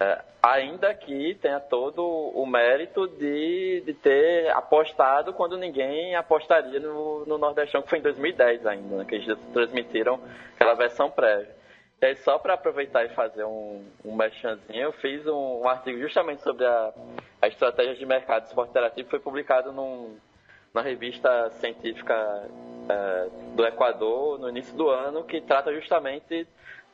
[0.01, 7.25] É, ainda que tenha todo o mérito de, de ter apostado quando ninguém apostaria no,
[7.25, 10.19] no Nordestão, que foi em 2010 ainda, né, que eles transmitiram
[10.55, 11.53] aquela versão prévia.
[12.01, 15.99] E aí, só para aproveitar e fazer um, um merchanzinho, eu fiz um, um artigo
[15.99, 16.93] justamente sobre a,
[17.41, 20.15] a estratégia de mercado do esporte interativo, que foi publicado num,
[20.73, 22.47] na revista científica
[22.87, 26.47] é, do Equador no início do ano, que trata justamente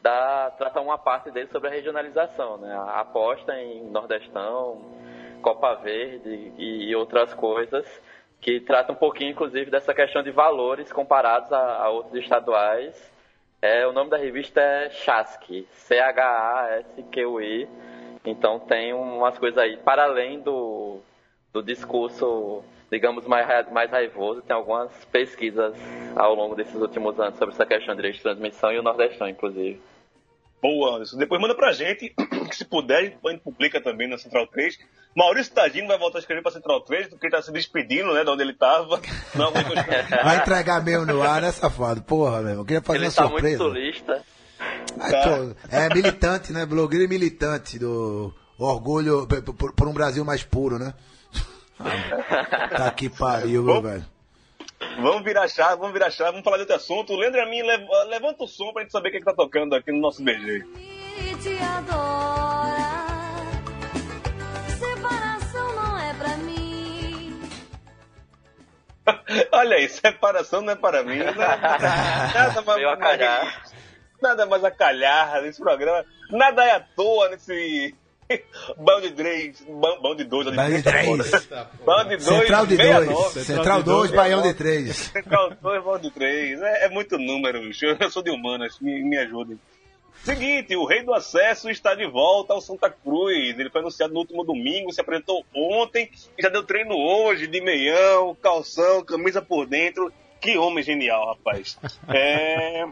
[0.05, 2.71] da trata uma parte dele sobre a regionalização, né?
[2.75, 4.79] A aposta em Nordestão,
[5.41, 7.87] Copa Verde e, e outras coisas
[8.39, 13.11] que trata um pouquinho, inclusive, dessa questão de valores comparados a, a outros estaduais.
[13.59, 17.67] É, o nome da revista é Chasqui, C-H-A-S-Q-I.
[18.23, 20.99] Então tem umas coisas aí, para além do,
[21.51, 25.75] do discurso, digamos, mais, mais raivoso, tem algumas pesquisas
[26.15, 29.27] ao longo desses últimos anos sobre essa questão de direito de transmissão e o Nordestão,
[29.27, 29.81] inclusive.
[30.65, 31.17] Boa, Anderson.
[31.17, 32.09] Depois manda pra gente,
[32.49, 34.79] que se puder, a gente publica também na Central 3.
[35.15, 38.23] Maurício Tadinho vai voltar a escrever pra Central 3, porque ele tá se despedindo, né,
[38.23, 38.99] de onde ele tava.
[39.35, 39.51] Não.
[40.23, 42.01] Vai entregar mesmo no ar, né, safado?
[42.01, 42.65] Porra, meu irmão.
[42.65, 43.63] Queria fazer Ele uma está surpresa.
[43.63, 44.23] muito sulista.
[44.99, 46.65] Ai, pô, é militante, né?
[46.65, 50.93] Blogueiro e militante do orgulho por, por um Brasil mais puro, né?
[52.75, 54.05] Tá que pariu, meu velho.
[54.97, 57.13] Vamos virar chave, vamos virar chave, vamos falar de outro assunto.
[57.13, 59.19] O Leandro e a mim, lev- levanta o som pra gente saber o que, é
[59.19, 60.63] que tá tocando aqui no nosso BG.
[61.41, 62.75] Te adora.
[64.79, 67.41] Separação não é pra mim.
[69.51, 71.17] Olha aí, separação não é para mim.
[71.19, 71.31] né?
[71.33, 73.63] Nada mais, Veio a calhar.
[74.21, 76.05] nada mais a calhar nesse programa.
[76.31, 77.93] Nada é à toa nesse.
[78.77, 79.61] Bão de três.
[79.67, 80.53] Bão, bão de dois.
[80.53, 81.47] Bão de três.
[81.85, 82.23] Bão de dois.
[82.23, 83.05] Central de 69.
[83.05, 83.45] dois.
[83.45, 84.95] Central 2, Baião de três.
[84.95, 86.61] Central 2, bão de três.
[86.61, 87.85] É, é muito número, bicho.
[87.85, 89.59] Eu sou de humanas, me, me ajudem.
[90.23, 93.59] Seguinte, o rei do acesso está de volta ao Santa Cruz.
[93.59, 97.61] Ele foi anunciado no último domingo, se apresentou ontem e já deu treino hoje, de
[97.61, 100.11] meião, calção, camisa por dentro.
[100.41, 101.77] Que homem genial, rapaz.
[102.07, 102.85] É...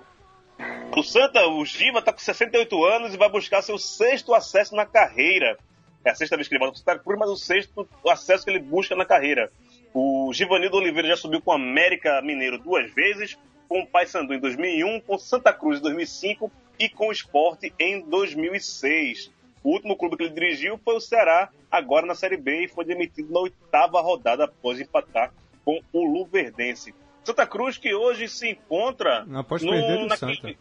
[0.96, 4.86] O Santa, o Giva, está com 68 anos e vai buscar seu sexto acesso na
[4.86, 5.58] carreira.
[6.06, 8.52] É a sexta vez que ele volta para o Cruz, mas o sexto acesso que
[8.52, 9.52] ele busca na carreira.
[9.94, 14.40] O Givanildo Oliveira já subiu com o América Mineiro duas vezes, com o Paysandu em
[14.40, 19.32] 2001, com Santa Cruz em 2005 e com o Sport em 2006.
[19.64, 22.86] O último clube que ele dirigiu foi o Ceará, agora na Série B, e foi
[22.86, 26.94] demitido na oitava rodada após empatar com o Luverdense.
[27.24, 30.56] Santa Cruz que hoje se encontra Após no, perder do naquele- Santa.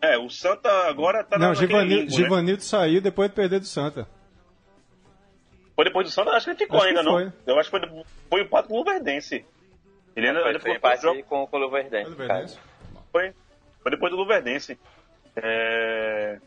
[0.00, 2.16] É, o Santa agora tá Não, na, Givanil, limbo, né?
[2.16, 4.06] Givanildo saiu depois de perder do Santa.
[5.74, 6.30] Foi depois do Santa?
[6.30, 7.24] Acho que ele ficou Acho que ainda, foi.
[7.24, 7.32] não.
[7.46, 9.44] Eu acho que foi, foi o empate com o Luverdense.
[10.14, 12.10] Ele ainda, Foi, ainda foi ficou empate jogo- com, com o Luverdense.
[12.10, 12.58] Luverdense.
[13.12, 13.34] Foi,
[13.82, 14.78] foi depois do Luverdense.
[15.34, 16.38] É...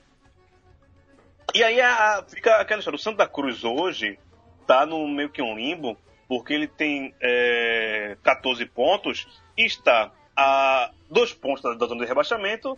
[1.54, 2.96] E aí a- fica aquela história.
[2.96, 4.18] O Santa Cruz hoje
[4.65, 5.98] tá no meio que um limbo,
[6.30, 12.78] porque ele tem é, 14 pontos e está a dois pontos da, zona de rebaixamento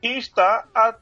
[0.00, 0.94] e está a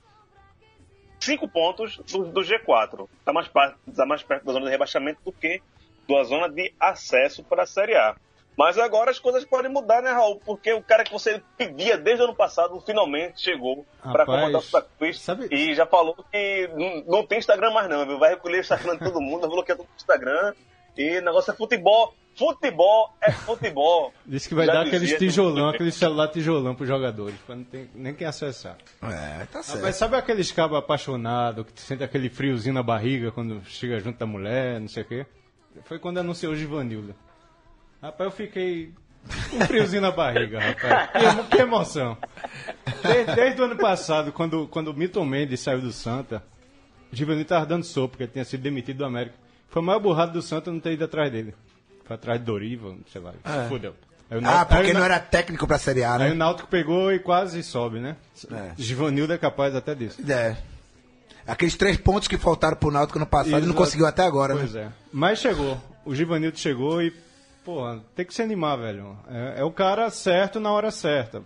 [1.21, 3.07] cinco pontos do, do G4.
[3.19, 5.61] Está mais, tá mais perto da zona de rebaixamento do que
[6.09, 8.17] da zona de acesso para a Série A.
[8.57, 10.41] Mas agora as coisas podem mudar, né, Raul?
[10.45, 14.83] Porque o cara que você pedia desde o ano passado finalmente chegou para comandar o
[14.99, 18.19] Cruz sabe- e já falou que não, não tem Instagram mais não, viu?
[18.19, 20.55] Vai recolher o Instagram de todo mundo, vai bloquear todo o Instagram
[20.97, 22.15] e o negócio é futebol.
[22.37, 24.15] Futebol é futebol.
[24.25, 27.65] Disse que vai Já dar aqueles dizia tijolão, aquele celular tijolão pros jogadores, pra não
[27.65, 28.79] ter nem quem acessar.
[29.03, 29.83] É, tá certo.
[29.83, 34.27] Mas sabe aqueles cabos apaixonados que sente aquele friozinho na barriga quando chega junto da
[34.27, 35.27] mulher, não sei o quê?
[35.85, 37.15] Foi quando anunciou o Givanildo.
[38.01, 38.95] Rapaz, eu fiquei
[39.51, 41.11] com um friozinho na barriga, rapaz.
[41.11, 42.17] Que, emo- que emoção.
[43.03, 46.43] Desde, desde o ano passado, quando, quando o Milton Mendes saiu do Santa,
[47.13, 49.35] o Givanildo tava dando sopa, porque ele tinha sido demitido do América.
[49.71, 51.55] Foi o maior burrado do Santa não ter ido atrás dele.
[52.05, 53.33] Foi atrás de Dorival, sei lá.
[53.33, 53.95] Se fudeu.
[54.45, 56.35] Ah, porque não era técnico pra Série A, Aí o né?
[56.35, 58.17] Náutico pegou e quase sobe, né?
[58.53, 58.73] É.
[58.77, 60.21] Givanildo é capaz até disso.
[60.31, 60.57] É.
[61.47, 63.79] Aqueles três pontos que faltaram pro Náutico no passado, ele não Exato.
[63.79, 64.83] conseguiu até agora, Pois né?
[64.83, 64.89] é.
[65.13, 65.81] Mas chegou.
[66.05, 67.13] O Givanildo chegou e,
[67.65, 69.17] porra, tem que se animar, velho.
[69.29, 71.43] É, é o cara certo na hora certa.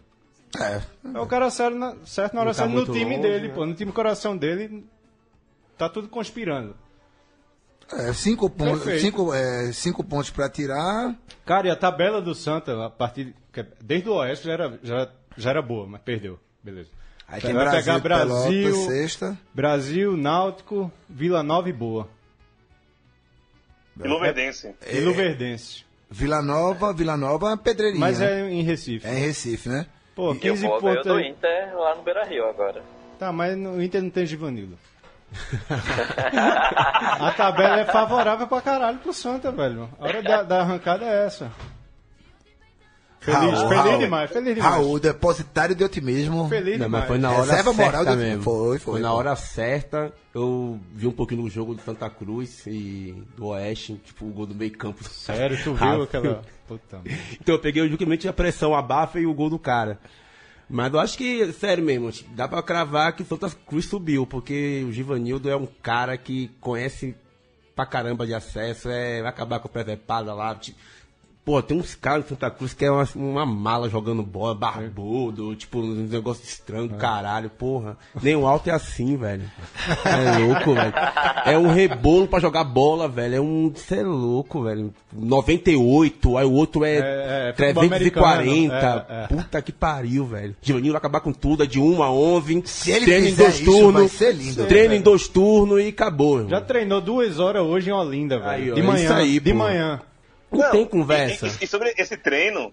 [0.61, 0.81] É.
[1.15, 3.55] É o cara certo na, certo na hora tá certa no time longe, dele, né?
[3.55, 3.65] pô.
[3.65, 4.85] No time coração dele,
[5.79, 6.77] tá tudo conspirando.
[7.93, 9.01] É, cinco, pontos, Perfeito.
[9.03, 11.15] cinco, é, cinco pontos pra tirar.
[11.45, 13.35] Cara, e a tabela do Santa, a partir.
[13.53, 16.39] que- Desde o Oeste já era, já, já era boa, mas perdeu.
[16.63, 16.89] Beleza.
[17.29, 19.39] Aí Vai tem Brasil, pegar Brasil, Pelotas, sexta.
[19.55, 22.09] Brasil, Náutico, Vila Nova e Boa.
[24.03, 24.75] E Luverdense.
[24.91, 25.85] E Luverdense.
[26.11, 28.01] Vila Nova, Vila Nova, Pedreirinha.
[28.01, 29.07] Mas é em Recife.
[29.07, 29.87] É em Recife, né?
[30.15, 31.29] Pô, E o 15 Boa ganhou pontos do aí.
[31.29, 32.83] Inter lá no Beira Rio agora.
[33.19, 34.77] Tá, mas no Inter não tem Givanildo.
[37.21, 39.89] a tabela é favorável pra caralho pro Santa, velho.
[39.99, 41.51] A hora da, da arrancada é essa.
[43.25, 43.99] Feliz, Raul, feliz Raul.
[43.99, 44.75] demais, feliz demais.
[44.75, 46.47] Raul, depositário de otimismo.
[46.47, 47.05] Feliz Não, demais.
[47.05, 48.43] mas foi na hora Reserva certa moral mesmo.
[48.43, 49.15] foi, foi, na pô.
[49.15, 50.13] hora certa.
[50.35, 54.45] Eu vi um pouquinho do jogo do Santa Cruz e do Oeste, tipo o gol
[54.45, 55.03] do meio campo.
[55.05, 56.43] Sério, tu viu aquela...
[56.69, 57.23] Puta merda.
[57.41, 59.99] Então eu peguei justamente a pressão, a bafa e o gol do cara.
[60.69, 64.85] Mas eu acho que, sério mesmo, dá pra cravar que o Santa Cruz subiu, porque
[64.89, 67.15] o Givanildo é um cara que conhece
[67.75, 70.59] pra caramba de acesso, é, vai acabar com a presepada lá.
[71.45, 75.55] Pô, tem uns caras em Santa Cruz que é uma, uma mala jogando bola, barbudo,
[75.55, 77.99] tipo, um negócio estranho do caralho, porra.
[78.23, 79.45] Nem o alto é assim, velho.
[80.07, 80.93] É louco, velho.
[81.45, 83.35] É um rebolo pra jogar bola, velho.
[83.35, 83.71] É um.
[83.75, 84.95] Você é louco, velho.
[85.13, 88.77] 98, aí o outro é, É, é, futebol 340.
[88.77, 89.27] americano, é, é.
[89.27, 90.57] Puta que pariu, velho.
[90.63, 92.63] Givanildo vai acabar com tudo, é de 1 a 11.
[92.65, 94.13] Se ele treina em dois turnos.
[94.67, 96.51] Treina em dois turnos e acabou, irmão.
[96.51, 98.51] Já treinou duas horas hoje em Olinda, velho.
[98.51, 100.01] Aí, ó, de é manhã, aí, de manhã.
[100.59, 101.47] Não, tem conversa.
[101.47, 102.73] E, e- e sobre esse treino,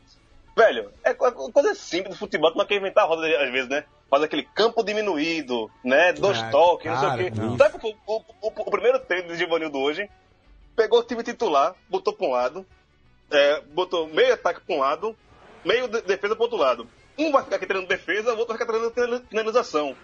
[0.55, 3.69] velho, é co- coisa simples do futebol, tu não quer inventar a roda às vezes,
[3.69, 3.83] né?
[4.09, 6.11] Faz aquele campo diminuído, né?
[6.13, 7.39] Dois Ah, toques, não cara, sei o quê.
[7.39, 7.57] não.
[7.57, 10.09] Sabe o, o- o- o primeiro treino do Givanildo hoje?
[10.75, 12.65] Pegou o time titular, botou pra um lado,
[13.29, 15.15] é, botou meio ataque pra um lado,
[15.63, 16.87] meio de- defesa pro outro lado.
[17.17, 19.95] Um vai ficar aqui treinando defesa, o outro vai ficar treinando finali- finalização.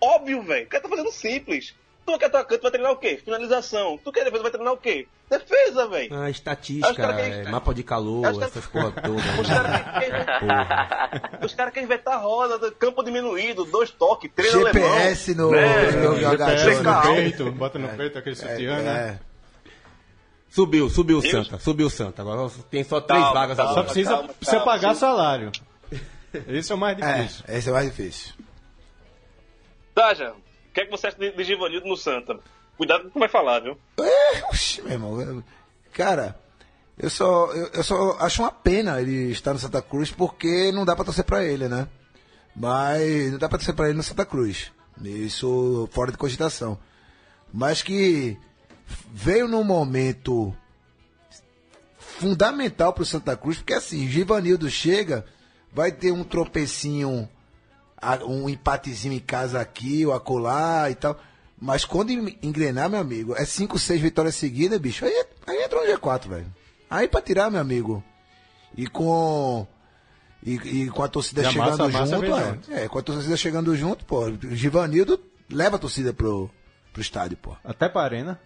[0.00, 0.64] Óbvio, velho.
[0.66, 1.74] O cara tá fazendo simples.
[2.04, 3.20] Tu que é atacante vai treinar o quê?
[3.24, 3.98] Finalização.
[4.02, 5.06] Tu que é defesa vai treinar o quê?
[5.38, 6.14] Defesa, velho.
[6.14, 9.24] Ah, estatística, é, mapa de calor, Acho que- essas porra todas.
[9.40, 15.90] Os caras querem, cara querem inventar roda, campo diminuído, dois toques, treino GPS no, Né?
[15.92, 16.56] no jogador.
[16.58, 19.18] GPS no peito, bota no peito aquele sutiã, né?
[19.18, 19.32] É.
[20.50, 21.22] Subiu, subiu o.
[21.22, 22.20] Santa, subiu o Santa.
[22.20, 23.72] Agora tem só três Calma, vagas calma.
[23.72, 23.92] Só agora.
[23.94, 24.72] precisa, calma, precisa calma.
[24.72, 25.52] pagar salário.
[26.46, 27.44] Esse é o mais É, difícil.
[27.48, 28.34] esse é mais difícil.
[29.94, 32.38] Taja, o que é que você acha de, de Givanildo no Santa?
[32.82, 33.78] Cuidado com o que vai falar, viu?
[33.96, 35.44] É, oxi, meu irmão.
[35.92, 36.36] Cara,
[36.98, 40.84] eu só, eu, eu só acho uma pena ele estar no Santa Cruz porque não
[40.84, 41.86] dá pra torcer pra ele, né?
[42.56, 44.72] Mas não dá pra torcer pra ele no Santa Cruz.
[45.00, 46.76] Isso fora de cogitação.
[47.54, 48.36] Mas que
[49.12, 50.52] veio num momento
[51.96, 55.24] fundamental pro Santa Cruz, porque assim, Givanildo chega,
[55.72, 57.28] vai ter um tropecinho,
[58.26, 61.16] um empatezinho em casa aqui ou acolá e tal.
[61.64, 65.04] Mas quando en- engrenar, meu amigo, é 5, 6 vitórias seguidas, bicho.
[65.04, 66.52] Aí, aí entra no G4, velho.
[66.90, 68.02] Aí pra tirar, meu amigo.
[68.76, 69.64] E com.
[70.44, 72.34] E, e com a torcida E a chegando massa- massa junto,
[72.66, 74.24] vem é, é, com a torcida chegando junto, pô.
[74.26, 76.50] O Givanildo leva a torcida pro,
[76.92, 77.54] pro estádio, pô.
[77.64, 78.40] Até pra arena.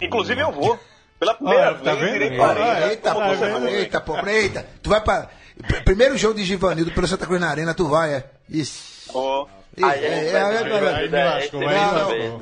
[0.00, 0.78] Inclusive eu vou.
[1.18, 2.16] Pela primeira Olha, tá vez, vendo?
[2.24, 3.68] irei Ah, Arena Eita, pô, torcedor.
[3.68, 4.66] eita, pô, eita.
[4.82, 5.30] Tu vai pra.
[5.66, 8.30] pr- Primeiro jogo de Givanildo pelo Santa Cruz na Arena, tu vai, é?
[8.50, 9.10] Isso.
[9.14, 9.46] Ó,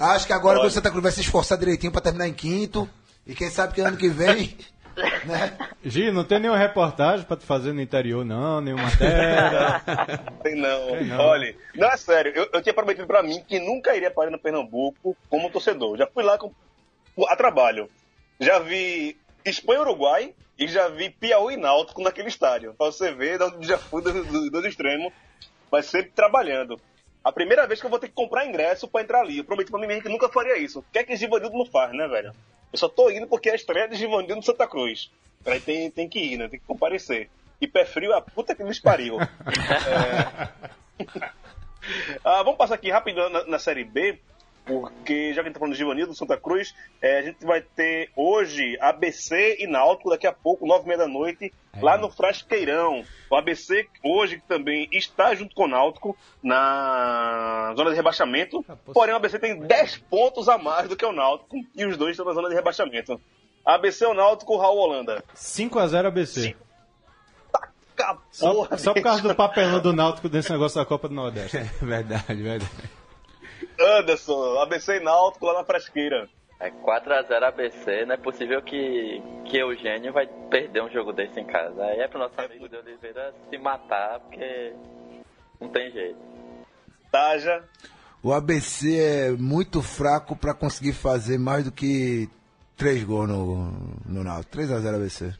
[0.01, 0.69] Acho que agora Pode.
[0.69, 2.89] o Santa Cruz vai se esforçar direitinho pra terminar em quinto.
[3.27, 4.57] E quem sabe que ano que vem.
[5.25, 5.57] né?
[5.85, 9.81] Gi, não tem nenhuma reportagem pra tu fazer no interior, não, nenhuma matéria.
[10.43, 11.03] Tem não.
[11.05, 11.21] não.
[11.21, 12.33] Olha, não é sério.
[12.35, 15.97] Eu, eu tinha prometido pra mim que nunca iria para Arena Pernambuco como torcedor.
[15.97, 16.53] Já fui lá com,
[17.29, 17.89] a trabalho.
[18.41, 22.75] Já vi Espanha e Uruguai e já vi Piauí e Náutico naquele estádio.
[22.75, 25.13] Pra você ver já fui dos, dos dois extremos,
[25.71, 26.79] mas sempre trabalhando.
[27.25, 29.39] A primeira vez que eu vou ter que comprar ingresso pra entrar ali.
[29.39, 30.81] Eu prometi pra mim mesmo que nunca faria isso.
[30.81, 32.35] O que é que Givanildo não faz, né, velho?
[32.73, 35.11] Eu só tô indo porque é a estreia de Givanildo no Santa Cruz.
[35.47, 36.49] Aí tem, tem que ir, né?
[36.49, 37.29] Tem que comparecer.
[37.61, 39.19] E pé frio, é a puta que nos pariu.
[42.25, 44.19] Ah, vamos passar aqui rapidão na, na Série B,
[44.65, 47.61] porque já que a gente tá falando de Givanildo, Santa Cruz, é, a gente vai
[47.61, 52.11] ter hoje ABC e Náutico, daqui a pouco, nove e meia da noite, lá no
[52.11, 53.05] Frasqueirão.
[53.29, 59.17] O ABC hoje também está junto com o Náutico na zona de rebaixamento, porém o
[59.17, 62.33] ABC tem 10 pontos a mais do que o Náutico, e os dois estão na
[62.33, 63.21] zona de rebaixamento.
[63.65, 65.25] ABC ou Náutico, Raul Holanda.
[65.35, 66.57] 5x0 ABC.
[67.97, 71.15] Taca Só, porra, só por causa do papelão do Náutico desse negócio da Copa do
[71.15, 71.59] Nordeste.
[71.83, 73.02] É verdade, verdade.
[73.79, 76.29] Anderson, ABC e Náutico lá na Frasqueira.
[76.61, 81.45] É 4x0 ABC, não é possível que, que Eugênio vai perder um jogo desse em
[81.45, 81.85] casa.
[81.85, 84.73] Aí é pro nosso amigo de Oliveira se matar, porque
[85.61, 86.19] não tem jeito.
[87.11, 87.65] Taja.
[88.23, 92.29] O ABC é muito fraco pra conseguir fazer mais do que
[92.77, 93.73] três gols no,
[94.07, 94.57] no Náutico.
[94.57, 95.35] 3x0 ABC.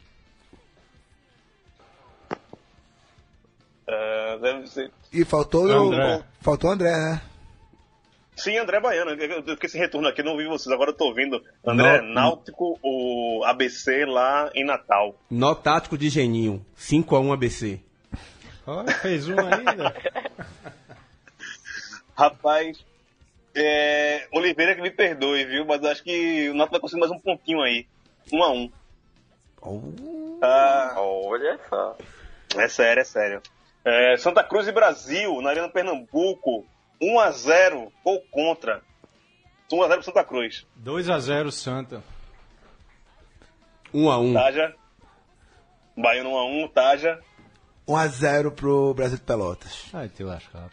[3.87, 4.91] ah, deve ser.
[5.11, 6.17] E faltou André.
[6.17, 6.23] o.
[6.43, 7.21] Faltou o André, né?
[8.35, 9.11] Sim, André Baiano.
[9.11, 10.73] Eu fiquei sem retorno aqui, não vi vocês.
[10.73, 11.43] Agora eu tô ouvindo.
[11.65, 12.13] André, Não.
[12.13, 15.15] Náutico, o ABC lá em Natal.
[15.29, 17.79] Nó tático de Geninho, 5x1 ABC.
[18.65, 19.93] Olha, fez um ainda.
[22.15, 22.83] Rapaz,
[23.55, 25.65] é, Oliveira que me perdoe, viu?
[25.65, 27.85] Mas eu acho que o Náutico vai conseguir mais um pontinho aí.
[28.31, 28.71] Um a um.
[30.41, 31.97] Ah, Olha só.
[32.57, 33.41] é sério, é sério.
[33.85, 36.65] É, Santa Cruz e Brasil, na Arena Pernambuco.
[37.01, 38.81] 1 a 0 ou contra.
[39.71, 40.65] 1 a 0 pro Santa Cruz.
[40.83, 42.03] 2x0 Santa.
[43.93, 44.75] 1 a 1 Taja.
[45.97, 47.19] Baiano 1 a 1, Taja.
[47.87, 49.85] 1x0 pro Brasil de Pelotas.
[49.93, 50.69] Ai, te lascar.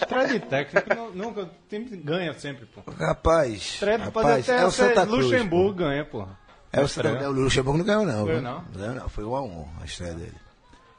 [0.00, 1.42] Estreia de técnico não- nunca.
[1.42, 2.80] O time ganha sempre, pô.
[2.92, 5.24] Rapaz, Estreia pode rapaz até é o ser Santa Cruz.
[5.26, 5.74] Luxemburgo pô.
[5.74, 6.38] ganha, porra.
[6.72, 6.88] É o.
[6.88, 8.24] Santa, o Luxemburgo não ganhou, não.
[8.24, 8.42] Foi, viu?
[8.42, 8.64] não?
[8.74, 10.34] Não, não, foi 1x1 a estreia dele.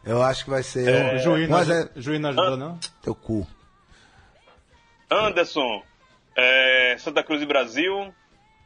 [0.06, 2.58] Eu acho que vai ser O um, juiz, um não, a o juiz não ajudou,
[2.58, 2.80] não?
[3.02, 3.46] Teu cu.
[5.10, 5.82] Anderson.
[6.36, 8.14] é, Santa Cruz e Brasil.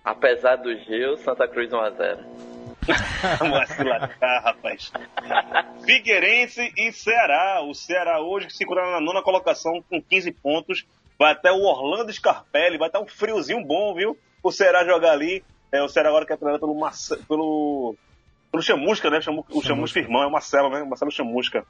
[0.03, 2.17] Apesar do Gil, Santa Cruz 1x0.
[3.51, 4.91] Vai se lascar, rapaz.
[5.85, 7.61] Figueirense e Ceará.
[7.63, 10.85] O Ceará hoje que se encontra na nona colocação com 15 pontos.
[11.19, 12.77] Vai até o Orlando Scarpelli.
[12.79, 14.17] Vai estar um friozinho bom, viu?
[14.43, 15.43] O Ceará jogar ali.
[15.71, 17.95] É, o Ceará agora que é treinado pelo, Marce- pelo,
[18.51, 19.21] pelo Chamusca, né?
[19.21, 20.83] Chamu- o Chamusca irmão, é o Marcelo, né?
[20.83, 21.63] Marcelo Chamusca.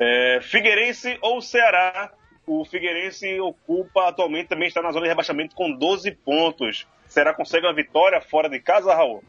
[0.00, 2.10] É, Figueirense ou Ceará?
[2.46, 6.86] O Figueirense ocupa atualmente também está na zona de rebaixamento com 12 pontos.
[7.06, 9.24] Será consegue uma vitória fora de casa, Raul?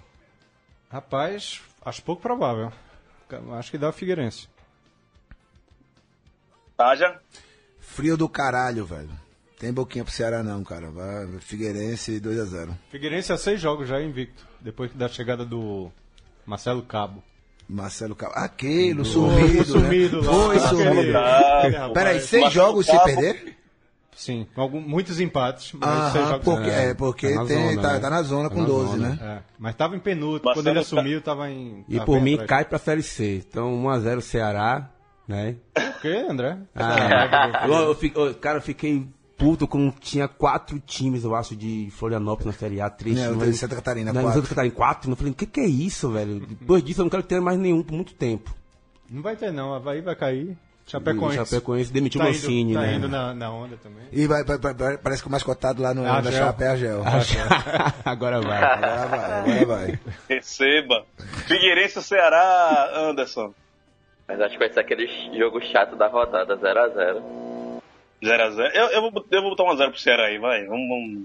[0.89, 2.71] Rapaz, acho pouco provável.
[3.57, 4.49] Acho que dá o Figueirense.
[6.75, 7.19] Taja?
[7.79, 9.09] Frio do caralho, velho.
[9.57, 10.91] Tem boquinha pro Ceará não, cara.
[10.91, 12.77] Vai, Figueirense 2x0.
[12.89, 14.45] Figueirense há seis jogos já invicto.
[14.59, 15.91] Depois da chegada do
[16.45, 17.23] Marcelo Cabo.
[17.67, 18.33] Marcelo Cabo.
[18.35, 20.27] Aquele, o sumido, sumido né?
[20.27, 20.33] lá.
[20.33, 21.93] Foi sumido.
[21.93, 23.05] Peraí, seis jogos sem Cabo.
[23.05, 23.55] perder?
[24.15, 25.73] Sim, algum- muitos empates.
[25.73, 27.99] Mas seis jogos porque, é, porque tá na tem, zona, tá, né?
[27.99, 29.09] tá na zona Tá com na 12, zona.
[29.09, 29.17] né?
[29.21, 30.53] É, mas tava em penúltimo.
[30.53, 31.83] Quando ele assumiu, tava em.
[31.89, 32.49] E tava por bem mim atrás.
[32.49, 33.43] cai pra Série C.
[33.49, 34.89] Então 1x0 Ceará,
[35.27, 35.55] né?
[35.73, 36.57] Por quê, André?
[36.73, 39.05] Ah, eu, eu fi- eu- cara, eu fiquei
[39.37, 43.59] puto como tinha quatro times, eu acho, de Florianópolis na Série A, três Não, times.
[43.59, 44.39] Santa Catarina, Não, quatro.
[44.41, 45.11] Santa Catarina, quatro.
[45.11, 46.39] Eu falei, o que, que é isso, velho?
[46.39, 48.55] Depois disso eu não quero ter mais nenhum por muito tempo.
[49.09, 49.73] Não vai ter, não.
[49.73, 50.57] Havaí vai cair.
[50.87, 51.37] Chapecoense.
[51.37, 52.93] Chapecoense demitiu tá o indo, Mancini, tá né?
[52.95, 54.03] indo na, na onda também.
[54.11, 56.31] E vai, vai- vai- parece que o mais cotado lá no, na Gel.
[56.31, 57.01] Chapa é a Gel.
[58.05, 58.63] Agora vai.
[58.63, 59.99] Agora vai, agora vai.
[60.29, 61.03] Receba.
[61.47, 63.51] Figueirense Ceará, Anderson.
[64.27, 65.07] Mas acho que vai ser aquele
[65.37, 67.21] jogo chato da rodada, 0x0.
[68.23, 68.71] 0x0.
[68.73, 70.65] Eu, eu, vou, eu vou botar 1x0 pro Ceará aí, vai.
[70.65, 71.23] Vamos, vamos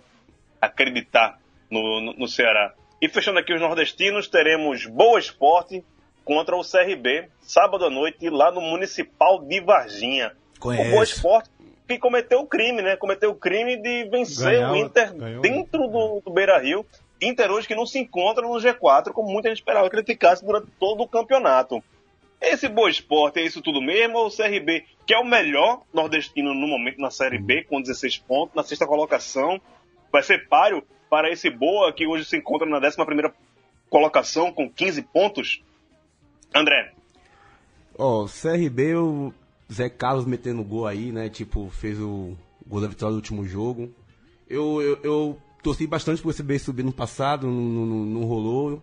[0.60, 1.38] acreditar
[1.70, 2.72] no, no, no Ceará.
[3.00, 5.84] E fechando aqui os nordestinos, teremos Boa Esporte
[6.24, 10.32] contra o CRB, sábado à noite, lá no Municipal de Varginha.
[10.58, 10.88] Conheço.
[10.88, 11.50] O Boa Esporte
[11.88, 12.94] que cometeu o crime, né?
[12.96, 15.42] Cometeu o crime de vencer Ganhar o o- Inter ganhou.
[15.42, 16.86] dentro do, do Beira Rio.
[17.20, 20.44] Inter hoje que não se encontra no G4, como muita gente esperava que ele ficasse
[20.44, 21.82] durante todo o campeonato.
[22.40, 24.18] Esse Boa Esporte é isso tudo mesmo?
[24.18, 28.18] Ou o CRB, que é o melhor nordestino no momento na Série B, com 16
[28.18, 29.60] pontos, na sexta colocação,
[30.10, 32.96] vai ser páreo para esse Boa, que hoje se encontra na 11
[33.90, 35.62] colocação, com 15 pontos?
[36.54, 36.92] André,
[38.02, 39.30] Ó, CRB, o
[39.70, 41.28] Zé Carlos metendo gol aí, né?
[41.28, 42.34] Tipo, fez o
[42.66, 43.90] gol da vitória do último jogo.
[44.48, 48.82] Eu, eu, eu torci bastante pro CRB subir no passado, não, não, não rolou.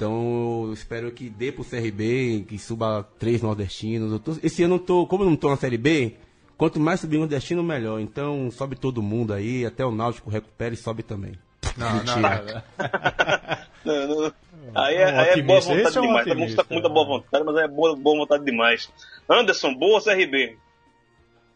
[0.00, 4.10] Então eu espero que dê pro CRB, que suba três nordestinos.
[4.10, 6.14] Eu tô- esse ano eu tô, como eu não tô na Série B,
[6.56, 8.00] quanto mais subir nordestino, melhor.
[8.00, 11.32] Então sobe todo mundo aí, até o Náutico recupera e sobe também.
[11.76, 12.64] Não, Mentira.
[13.84, 14.32] Não, não.
[14.74, 16.24] Aí é, Um aí é boa vontade esse é um demais.
[16.26, 18.90] Todo mundo está com muita boa vontade, mas é boa, boa vontade demais.
[19.28, 20.56] Anderson, boa CRB.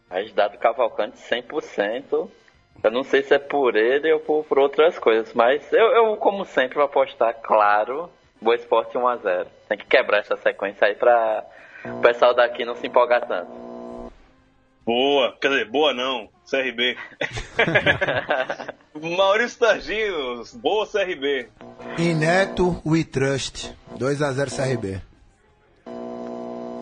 [0.09, 2.29] Aí dado Cavalcante 100%.
[2.83, 6.17] Eu não sei se é por ele ou por, por outras coisas, mas eu, eu,
[6.17, 8.09] como sempre, vou apostar, claro,
[8.45, 9.47] Boa Esporte 1x0.
[9.67, 11.43] Tem que quebrar essa sequência aí pra
[11.83, 13.51] o pessoal daqui não se empolgar tanto.
[14.85, 16.95] Boa, quer dizer, boa não, CRB.
[19.17, 21.49] Maurício Targinos, boa CRB.
[21.97, 23.73] E Neto, We Trust.
[23.97, 25.01] 2x0 CRB.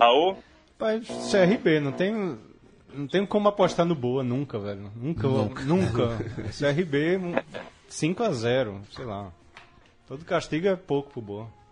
[0.02, 0.38] Raul,
[0.78, 2.38] Rapaz, CRB, não tem,
[2.94, 4.92] não tem como apostar no Boa nunca, velho.
[4.98, 5.30] Nunca,
[5.64, 6.18] nunca.
[6.58, 7.20] CRB
[7.90, 9.32] 5x0, sei lá.
[10.08, 11.64] Todo castigo é pouco pro Boa.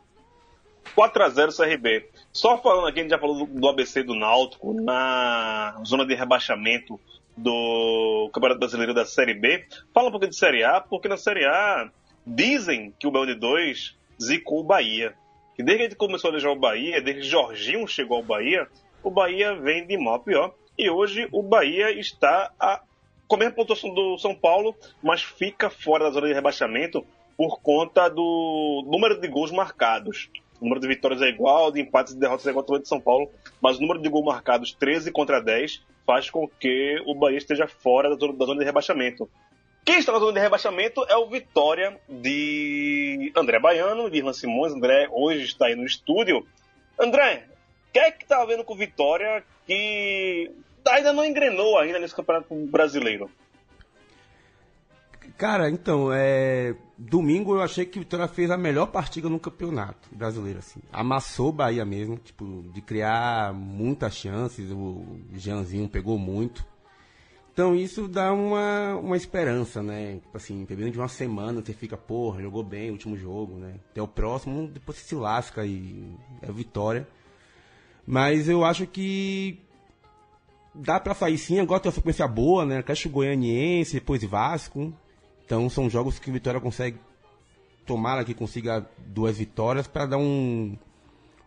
[0.96, 2.10] 4x0 CRB.
[2.32, 7.00] Só falando aqui, a gente já falou do, ABC do Náutico na zona de rebaixamento
[7.36, 9.66] do Campeonato Brasileiro da Série B.
[9.94, 11.90] Fala um pouquinho de Série A, porque na Série A
[12.26, 15.14] dizem que o Belo de 2 zicou o Bahia.
[15.56, 18.68] Que desde que começou a eleger o Bahia, desde que Jorginho chegou ao Bahia,
[19.04, 20.54] o Bahia vem de mal a pior.
[20.78, 22.82] E hoje o Bahia está a,
[23.28, 27.06] com a mesma pontuação do São Paulo, mas fica fora da zona de rebaixamento
[27.42, 30.30] por conta do número de gols marcados.
[30.60, 33.02] O número de vitórias é igual, de empates e derrotas é igual ao de São
[33.02, 37.40] Paulo, mas o número de gols marcados, 13 contra 10, faz com que o Bahia
[37.40, 39.28] esteja fora da zona, de rebaixamento.
[39.84, 44.72] Quem está na zona de rebaixamento é o Vitória de André Baiano, de Irlan Simões.
[44.72, 46.46] André hoje está aí no estúdio.
[47.00, 47.48] André,
[47.90, 50.52] o que é que tá vendo com o Vitória que
[50.88, 53.32] ainda não engrenou ainda nesse campeonato brasileiro?
[55.42, 56.76] Cara, então, é...
[56.96, 60.80] domingo eu achei que o Vitória fez a melhor partida no campeonato brasileiro, assim.
[60.94, 66.64] Amassou o Bahia mesmo, tipo, de criar muitas chances, o Jeanzinho pegou muito.
[67.52, 70.20] Então isso dá uma, uma esperança, né?
[70.22, 73.80] Tipo assim, perdendo de uma semana, você fica, porra, jogou bem o último jogo, né?
[73.90, 77.08] Até o próximo, depois você se lasca e é vitória.
[78.06, 79.60] Mas eu acho que
[80.76, 82.84] dá pra sair sim, agora tem uma sequência boa, né?
[82.84, 84.94] Caixa Goianiense, depois Vasco.
[85.52, 86.98] Então são jogos que o Vitória consegue
[87.86, 90.78] tomara que consiga duas vitórias para dar um,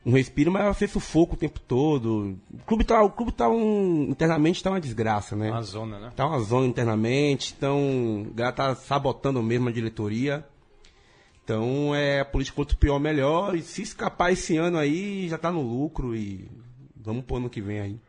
[0.04, 2.38] um respiro, mas vai ser sufoco o tempo todo.
[2.52, 5.50] O clube tá, o clube tá um, internamente tá uma desgraça, né?
[5.50, 6.12] Uma zona, né?
[6.14, 10.46] Tá uma zona internamente, então o cara tá sabotando mesmo a diretoria.
[11.42, 13.54] Então é a política quanto pior melhor.
[13.56, 16.46] E se escapar esse ano aí, já tá no lucro e
[16.94, 18.00] vamos pro ano que vem aí.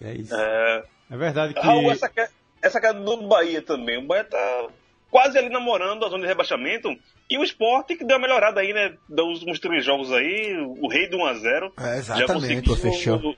[0.00, 0.32] É isso.
[0.32, 1.60] É, É verdade que.
[1.60, 2.28] Raul, essa, que-
[2.62, 3.98] essa queda do Bahia também.
[3.98, 4.68] O Bahia tá
[5.10, 6.88] quase ali namorando a zona de rebaixamento.
[7.28, 8.96] E o esporte que deu uma melhorada aí, né?
[9.08, 11.72] Dos últimos três jogos aí, o rei do 1x0.
[11.78, 13.36] É, exatamente, pô, fechou.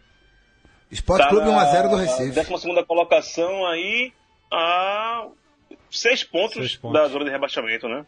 [0.90, 2.42] Esporte Clube 1x0 do Recife.
[2.44, 4.12] 12 colocação aí
[4.50, 5.26] a
[5.90, 7.00] seis pontos, Seis pontos.
[7.00, 8.04] da zona de rebaixamento, né?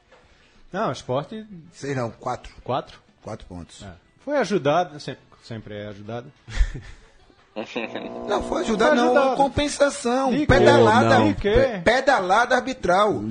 [0.73, 2.53] Não, o esporte Sei não, 4.
[2.63, 3.01] 4.
[3.23, 3.83] 4 pontos.
[3.83, 3.93] É.
[4.25, 6.31] Foi ajudado, sempre, sempre é ajudado.
[8.29, 9.05] Não, foi ajudar, Foi não.
[9.17, 9.37] ajudado.
[9.37, 10.33] Compensação.
[10.33, 11.19] De pedalada.
[11.21, 11.35] Não.
[11.85, 13.23] Pedalada arbitral.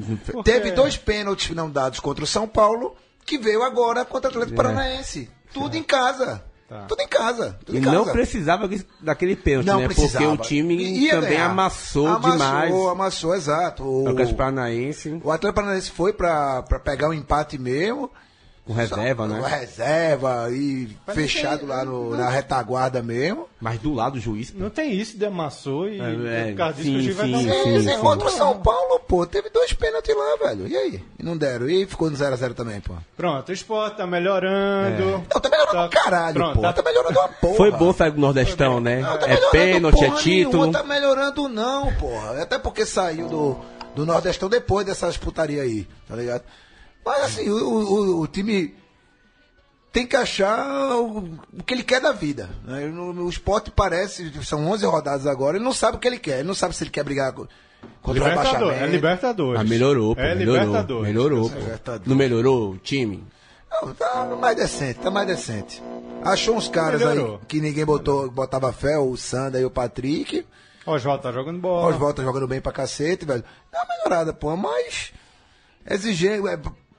[0.45, 2.95] Teve dois pênaltis não dados contra o São Paulo,
[3.26, 5.30] que veio agora contra o Atlético Paranaense.
[5.53, 6.43] Tudo em casa.
[6.69, 6.86] Tá.
[6.88, 7.59] Tudo em casa.
[7.65, 8.11] Tudo E em não casa.
[8.13, 8.69] precisava
[9.01, 9.86] daquele pênalti, Não né?
[9.88, 10.26] precisava.
[10.26, 11.45] Porque o time Ia também ganhar.
[11.49, 12.74] amassou, amassou demais.
[12.74, 13.84] Amassou, exato.
[13.84, 18.09] O, O Atlético Paranaense o Atlético Paranaense foi pra pegar um empate mesmo.
[18.66, 19.59] Com reserva, Só- né?
[19.59, 23.47] Reserva e fechado lá no- na retaguarda mesmo.
[23.59, 24.53] Mas do lado do juiz.
[24.53, 27.16] Não tem isso de amassou e É, é, por causa disso sim, que o juiz
[27.16, 27.97] vai dar sim, sim.
[27.99, 30.68] contra o São Paulo, pô, teve dois pênaltis lá, velho.
[30.68, 31.03] E aí?
[31.20, 31.70] E não deram.
[31.70, 32.93] E ficou no 0x0 também, pô.
[33.16, 35.24] Pronto, o esporte tá melhorando.
[35.34, 36.61] Não, tá melhorando Tá- caralho, pronto, pô.
[36.61, 37.55] tá- Tá melhorando uma porra.
[37.55, 39.01] Foi bom sair do Nordestão, né?
[39.01, 40.64] Não, tá é pênalti, é título.
[40.66, 42.41] Nenhuma, tá melhorando não, porra.
[42.41, 43.57] Até porque saiu do,
[43.95, 46.43] do Nordestão depois dessas putaria aí, tá ligado?
[47.05, 48.73] Mas assim, o, o, o time
[49.91, 51.17] tem que achar o,
[51.57, 52.49] o que ele quer da vida.
[52.65, 52.85] né?
[52.87, 56.39] No, o esporte parece, são 11 rodadas agora, ele não sabe o que ele quer.
[56.39, 57.47] Ele não sabe se ele quer brigar co-
[58.01, 58.83] contra o Libertadores, rebaixamento.
[58.83, 59.61] é Libertadores.
[59.61, 60.21] Ah, melhorou, pô.
[60.21, 60.61] É melhorou.
[60.65, 61.07] Libertadores.
[61.07, 61.59] Melhorou, pô.
[61.59, 62.07] Libertadores.
[62.07, 63.23] Não melhorou o time?
[63.71, 65.81] Não, tá mais decente, tá mais decente.
[66.23, 67.35] Achou uns caras Melhorou.
[67.41, 70.45] aí que ninguém botou, botava fé, o Sander e o Patrick.
[70.85, 71.89] Oswaldo tá jogando bola.
[71.91, 73.43] Os volta jogando bem pra cacete, velho.
[73.71, 75.11] Dá uma melhorada, pô, mas.
[75.89, 76.47] Exigente.
[76.47, 76.57] é,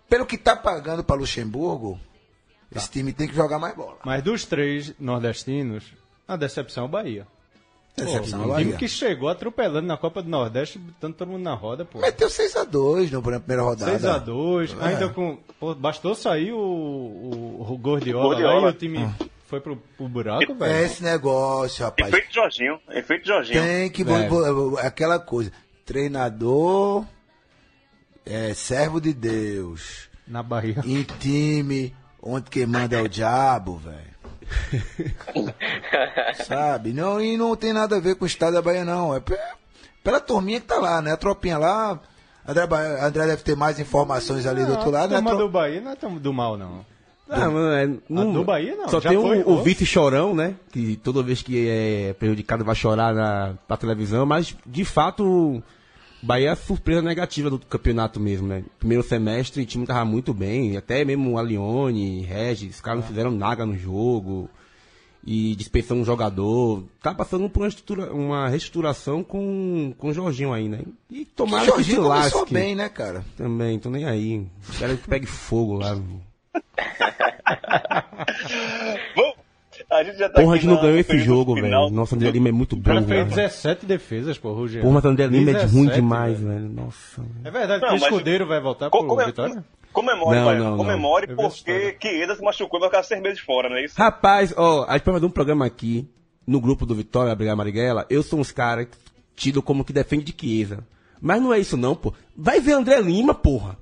[0.08, 1.98] pelo que tá pagando pra Luxemburgo,
[2.74, 3.98] esse time tem que jogar mais bola.
[4.04, 5.84] Mas dos três nordestinos,
[6.26, 7.26] a decepção é o Bahia.
[7.96, 8.78] Decepção Pô, é o um time Bahia.
[8.78, 12.00] que chegou atropelando na Copa do Nordeste, botando todo mundo na roda, pô.
[12.00, 13.92] Meteu 6x2 na primeira rodada.
[13.96, 14.84] 6x2, É.
[14.88, 15.36] ainda com.
[15.60, 18.60] Pô, bastou sair o, o, o Gordiola, Gordiola.
[18.62, 19.14] lá e o time
[19.46, 20.72] foi pro, pro buraco, velho.
[20.72, 22.12] É esse negócio, rapaz.
[22.12, 22.80] Efeito Jorginho.
[22.90, 23.62] Efeito Jorginho.
[23.62, 24.02] Tem que.
[24.02, 24.86] É.
[24.86, 25.52] Aquela coisa.
[25.86, 27.04] Treinador.
[28.26, 30.08] É servo de Deus.
[30.26, 30.76] Na Bahia.
[30.84, 34.14] Em time onde quem manda é o diabo, velho.
[36.46, 36.92] Sabe?
[36.92, 39.14] Não, e não tem nada a ver com o estado da Bahia, não.
[39.14, 39.38] É pe-
[40.02, 41.12] pela turminha que tá lá, né?
[41.12, 41.98] A tropinha lá.
[42.46, 42.62] André,
[43.00, 45.16] André deve ter mais informações ali do outro lado, né?
[45.16, 46.84] a turma Tro- do Bahia não é tão do mal, não.
[47.26, 48.88] Não, não, é, não- do Bahia, não.
[48.88, 50.54] Só Já tem foi o, o chorão, né?
[50.70, 55.62] Que toda vez que é prejudicado vai chorar na, pra televisão, mas de fato
[56.24, 58.64] Bahia é a surpresa negativa do campeonato mesmo, né?
[58.78, 63.06] Primeiro semestre o time tava muito bem, até mesmo o Alione, Regis, os caras não
[63.08, 64.48] fizeram nada no jogo
[65.26, 66.84] e dispensando um jogador.
[67.02, 70.80] Tá passando por uma, estrutura- uma reestruturação com, com o Jorginho aí, né?
[71.10, 72.54] E Que tomara que se Jorginho começou lasque.
[72.54, 73.24] bem, né, cara?
[73.36, 74.46] Também, tô nem aí.
[74.68, 75.96] Espero que pegue fogo lá.
[79.90, 81.90] A gente já tá Porra, a gente não ganhou esse jogo, velho.
[81.90, 83.26] Nossa, André Lima é muito O bom, cara fez velho.
[83.48, 84.82] 17 defesas, pô, Rogério.
[84.82, 86.52] Porra, mas André Lima é de ruim 17, demais, velho.
[86.52, 86.68] velho.
[86.70, 87.22] Nossa.
[87.22, 87.30] velho.
[87.44, 89.64] É verdade Não, que o escudeiro vai voltar Co- pro come- Vitória?
[89.92, 90.58] Comemore, Não, pai.
[90.58, 90.76] não, não.
[90.76, 91.96] Comemore vi essa porque.
[92.02, 93.94] Chiesa se machucou e vai ficar seis meses fora, não é isso?
[93.96, 96.08] Rapaz, ó, a gente vai fazer um programa aqui,
[96.46, 98.04] no grupo do Vitória, Brigar Marighella.
[98.10, 98.88] Eu sou uns caras
[99.36, 100.78] tido como que defende de Chiesa.
[101.20, 102.12] Mas não é isso não, pô.
[102.36, 103.78] Vai ver André Lima, porra.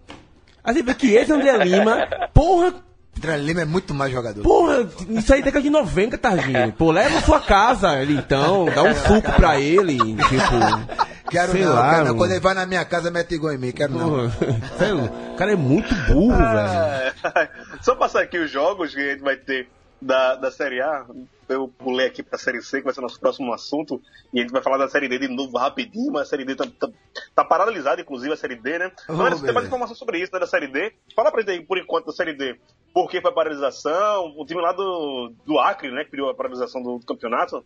[0.62, 2.74] Aí você vê Chiesa e André Lima, porra,
[3.16, 4.42] André Lima é muito mais jogador.
[4.42, 6.72] Porra, isso aí é década de 90, Targinho.
[6.72, 11.12] Pô, leva a sua casa ele então, dá um suco pra ele, tipo...
[11.30, 12.16] Quero sei não, lá, quero não.
[12.16, 14.10] Quando ele vai na minha casa, mete igual em mim, quero não.
[14.10, 14.30] Porra,
[14.78, 16.58] sei lá, o cara é muito burro, velho.
[16.58, 17.48] É,
[17.80, 19.66] Só passar aqui os jogos que a gente vai ter
[20.02, 21.06] da, da Série A.
[21.48, 24.00] Eu pulei aqui pra Série C, que vai ser nosso próximo assunto.
[24.32, 26.54] E a gente vai falar da Série D de novo rapidinho, mas a Série D
[26.54, 26.88] tá, tá,
[27.34, 28.92] tá paralisada, inclusive, a Série D, né?
[29.08, 30.92] Oh, Mas você tem mais informação sobre isso, né, da Série D.
[31.14, 32.58] Fala pra gente aí, por enquanto, da Série D.
[32.92, 34.34] Por que foi a paralisação?
[34.36, 37.64] O time lá do, do Acre, né, que pediu a paralisação do, do campeonato.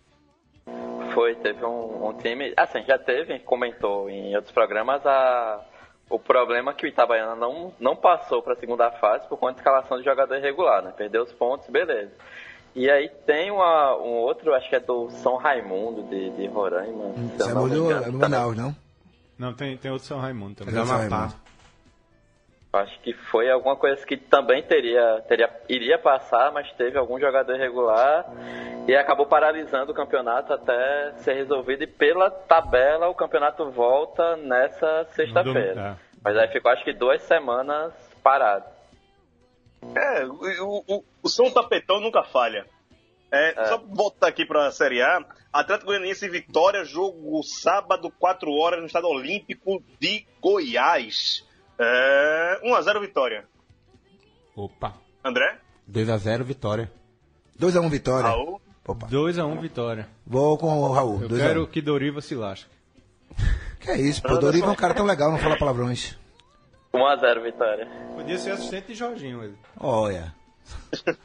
[1.14, 2.53] Foi, teve um, um time.
[2.57, 5.64] Assim, já teve, a comentou em outros programas, a,
[6.09, 9.54] o problema é que o Itabaiana não, não passou para a segunda fase por conta
[9.54, 10.92] de escalação de jogador irregular, né?
[10.96, 12.12] Perdeu os pontos, beleza.
[12.74, 17.14] E aí tem uma, um outro, acho que é do São Raimundo de, de Roraima.
[17.54, 18.18] mudou engano, é no.
[18.18, 18.76] Manaus, não?
[19.38, 20.74] Não, tem, tem outro São Raimundo também.
[20.74, 21.16] É uma São pá.
[21.16, 21.45] Raimundo.
[22.73, 27.55] Acho que foi alguma coisa que também teria, teria iria passar, mas teve algum jogador
[27.55, 28.27] irregular
[28.87, 31.85] e acabou paralisando o campeonato até ser resolvido.
[31.85, 35.75] E pela tabela, o campeonato volta nessa sexta-feira.
[35.75, 38.67] Domingo, Mas aí ficou acho que duas semanas parado.
[39.95, 42.67] É, o, o, o São Tapetão nunca falha.
[43.31, 45.25] É, Só voltar aqui pra Série A.
[45.53, 51.45] Atlético Goianiense e Vitória, jogo sábado, 4 horas, no Estado Olímpico de Goiás.
[51.79, 53.45] É, 1x0 Vitória.
[54.55, 55.59] Opa, André?
[55.91, 56.91] 2x0 vitória.
[57.61, 58.29] 2x1 vitória.
[58.31, 58.61] Raul?
[58.87, 59.07] Opa.
[59.07, 60.09] 2x1 vitória.
[60.27, 61.22] Vou com o Raul.
[61.22, 61.66] Eu 2 quero a 1.
[61.66, 62.70] que Doriva se lasque.
[63.81, 64.37] Que é isso, pô.
[64.39, 66.18] Doriva é um cara tão legal, não fala palavrões.
[66.93, 67.89] 1x0 Vitória.
[68.14, 69.57] Podia ser assistente de Jorginho ele.
[69.79, 70.35] Olha.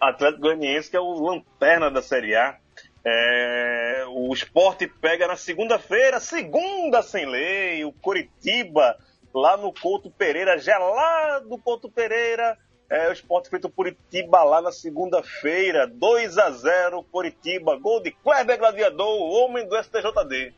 [0.00, 2.56] Atlético Goianiense, que é o lanterna da Série A.
[3.04, 8.96] É, o esporte pega na segunda-feira, segunda sem lei, o Coritiba,
[9.34, 12.56] lá no Couto Pereira, gelado Couto Pereira.
[12.90, 18.12] É, o esporte feito por Curitiba lá na segunda-feira, 2 a 0 Coritiba, gol de
[18.12, 20.54] Kleber Gladiador, o homem do STJD.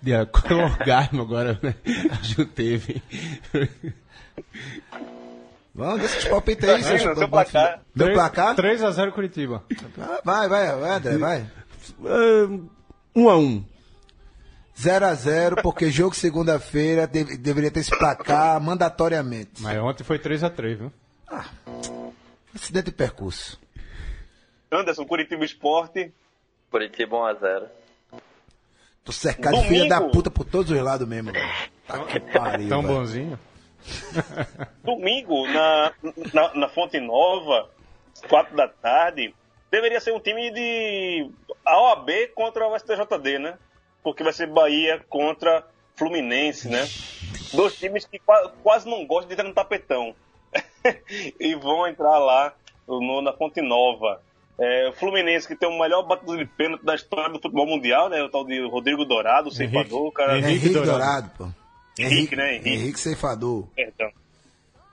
[0.00, 1.74] Deu qual orgasmo agora, né?
[2.22, 3.02] Ju teve.
[5.74, 7.82] Vamos, deixa os palpites aí, seus seu placar.
[7.94, 8.56] Meu placar?
[8.56, 9.62] 3x0 Curitiba.
[10.00, 11.46] Ah, Vai, vai, vai, André, vai.
[13.14, 13.64] 1x1.
[14.76, 19.60] 0x0, porque jogo segunda-feira deve- deveria ter esse placar mandatoriamente.
[19.62, 20.92] Mas ontem foi 3x3, viu?
[22.54, 23.58] Acidente de percurso.
[24.70, 26.12] Anderson, Curitiba Esporte.
[26.70, 27.66] Curitiba 1x0.
[29.04, 29.74] Tô cercado de Domingo.
[29.74, 31.48] filha da puta por todos os lados mesmo, velho.
[31.86, 33.38] Tá que pariu, Tão bonzinho.
[34.82, 35.92] Domingo, na,
[36.34, 37.70] na, na Fonte Nova,
[38.28, 39.32] 4 da tarde,
[39.70, 41.30] deveria ser um time de
[41.64, 43.54] a OAB contra o STJD, né?
[44.06, 45.64] Porque vai ser Bahia contra
[45.96, 46.86] Fluminense, né?
[47.52, 50.14] Dois times que qua- quase não gostam de entrar no tapetão.
[51.40, 52.54] e vão entrar lá
[52.86, 54.22] no- na Fonte Nova.
[54.60, 58.08] É, o Fluminense, que tem o melhor batedor de pênalti da história do futebol mundial,
[58.08, 58.22] né?
[58.22, 60.38] O tal de Rodrigo Dourado, o ceifador, o cara.
[60.38, 61.30] Henrique Henrique Dourado.
[61.36, 61.48] Pô.
[61.98, 62.52] Henrique, né?
[62.54, 62.68] Henrique.
[62.70, 63.66] Henrique Ceifador.
[63.74, 64.10] Perdão.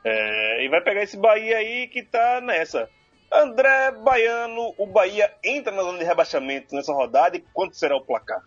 [0.04, 2.90] É, e vai pegar esse Bahia aí que tá nessa.
[3.32, 8.02] André Baiano, o Bahia entra na zona de rebaixamento nessa rodada e quanto será o
[8.02, 8.42] placar?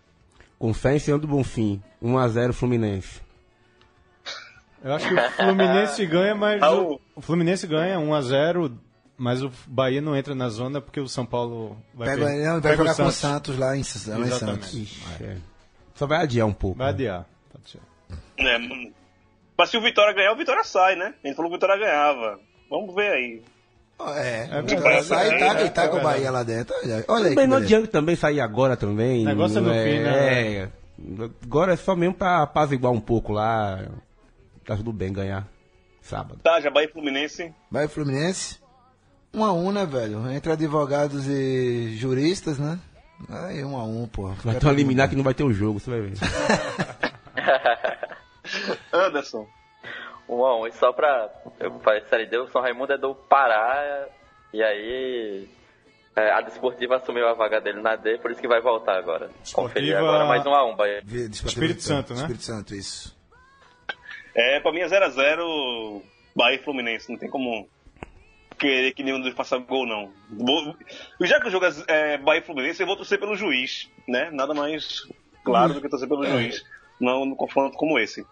[0.58, 1.82] Com fé em Senhor do Bonfim.
[2.02, 3.20] 1x0 Fluminense.
[4.82, 8.72] Eu acho que o Fluminense ganha, mas o, o Fluminense ganha 1x0,
[9.16, 12.52] mas o Bahia não entra na zona porque o São Paulo vai, Pega, per- não,
[12.52, 13.58] vai pega jogar o com o Santos.
[13.58, 14.30] Lá em, lá em.
[14.30, 14.74] Santos.
[14.74, 15.36] Ixi, é.
[15.94, 16.78] Só vai adiar um pouco.
[16.78, 16.92] Vai né?
[16.92, 17.26] adiar.
[17.52, 17.80] Pode ser.
[18.38, 18.58] É,
[19.58, 21.14] mas se o Vitória ganhar, o Vitória sai, né?
[21.24, 22.38] Ele falou que o Vitória ganhava.
[22.70, 23.42] Vamos ver aí.
[23.98, 26.02] É, É verdade, sai e tá, é, e tá é com o.
[26.02, 26.74] Bahia lá dentro.
[26.82, 27.34] Olha, olha aí.
[27.34, 29.22] Também que não adianta também sair agora também.
[29.22, 30.54] O negócio é no não fim, né?
[30.54, 30.68] É.
[31.44, 33.86] Agora é só mesmo pra apaziguar um pouco lá.
[34.64, 35.46] Tá tudo bem ganhar.
[36.02, 36.40] Sábado.
[36.42, 37.52] Tá, já Bahia e Fluminense.
[37.70, 38.58] Vai Fluminense.
[39.34, 40.30] Um a um, né, velho?
[40.30, 42.78] Entre advogados e juristas, né?
[43.28, 44.28] Aí, um a um, pô.
[44.44, 46.12] Vai ter um eliminar que não vai ter o jogo, você vai ver.
[48.92, 49.46] Anderson.
[50.28, 50.68] 1x1.
[50.68, 51.30] E só pra.
[51.60, 54.06] Eu falei Série D, o São Raimundo é do Pará.
[54.52, 55.48] E aí.
[56.16, 59.28] é, a Desportiva assumiu a vaga dele na D, por isso que vai voltar agora.
[59.52, 61.00] Conferir Desportiva- agora mais 1x1, Bahia.
[61.04, 62.20] Vi- Desportivo Espírito Santo, né?
[62.20, 63.16] Espírito Santo, isso.
[64.34, 66.02] É, pra mim é 0x0
[66.34, 67.10] Bahia e Fluminense.
[67.10, 67.68] Não tem como
[68.58, 70.10] querer que nenhum dos faça gol, não.
[70.30, 70.74] Vou-
[71.20, 71.70] Já que o jogo é
[72.14, 74.30] é, Bahia e Fluminense, eu vou torcer pelo juiz, né?
[74.30, 75.02] Nada mais
[75.44, 76.64] claro do que torcer pelo juiz.
[77.00, 78.26] Não num confronto como esse.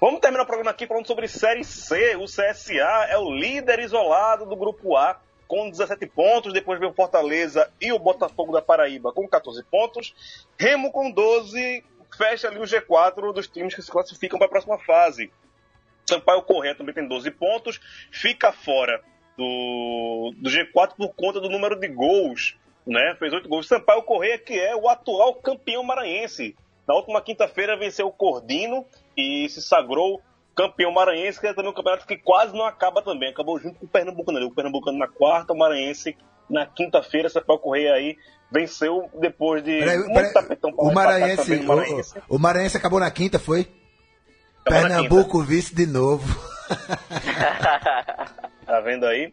[0.00, 2.16] Vamos terminar o programa aqui falando sobre Série C.
[2.16, 6.52] O CSA é o líder isolado do Grupo A, com 17 pontos.
[6.52, 10.14] Depois vem o Fortaleza e o Botafogo da Paraíba com 14 pontos.
[10.58, 11.84] Remo com 12.
[12.16, 15.30] Fecha ali o G4 dos times que se classificam para a próxima fase.
[16.08, 17.80] Sampaio Correia também tem 12 pontos.
[18.10, 19.02] Fica fora
[19.36, 22.56] do, do G4 por conta do número de gols,
[22.86, 23.14] né?
[23.18, 23.68] Fez oito gols.
[23.68, 26.56] Sampaio Correia, que é o atual campeão maranhense.
[26.86, 28.86] Na última quinta-feira venceu o Cordino
[29.18, 30.22] e se sagrou
[30.54, 33.30] campeão maranhense, que é também um campeonato que quase não acaba também.
[33.30, 34.46] Acabou junto com o Pernambucano.
[34.46, 36.16] O Pernambucano na quarta, o Maranhense
[36.48, 37.28] na quinta-feira.
[37.28, 38.16] Sampaio Correia aí
[38.50, 42.18] venceu depois de Peraí, muito peraí, tapetão o, Maranhense, também, o Maranhense.
[42.28, 43.68] o, o Maranhense acabou na quinta, foi?
[44.60, 46.24] Acabou na Pernambuco vice de novo.
[48.68, 49.32] Tá vendo aí?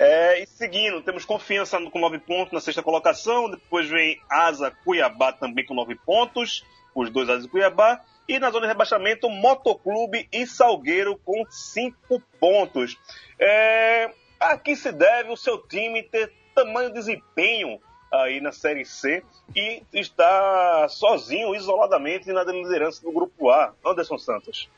[0.00, 3.48] É, e seguindo, temos confiança com 9 pontos na sexta colocação.
[3.48, 6.64] Depois vem Asa Cuiabá também com 9 pontos.
[6.94, 8.00] Os dois Asas de Cuiabá.
[8.26, 12.98] E na zona de rebaixamento, Motoclube e Salgueiro com 5 pontos.
[13.38, 17.80] É, a que se deve o seu time ter tamanho desempenho
[18.12, 19.22] aí na Série C
[19.54, 23.74] e está sozinho, isoladamente, na liderança do Grupo A?
[23.84, 24.70] Anderson Santos.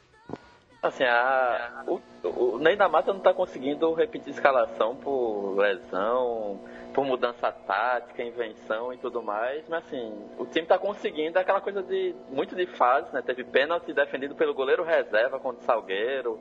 [0.86, 6.60] Assim, a, o, o Ney da Mata não tá conseguindo repetir escalação por lesão,
[6.94, 11.82] por mudança tática, invenção e tudo mais, mas assim, o time tá conseguindo aquela coisa
[11.82, 13.20] de muito de fase, né?
[13.20, 16.40] Teve pênalti defendido pelo goleiro reserva contra o Salgueiro,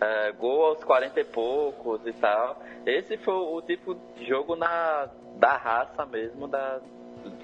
[0.00, 2.62] é, gol aos 40 e poucos e tal.
[2.86, 6.80] Esse foi o tipo de jogo na, da raça mesmo, da,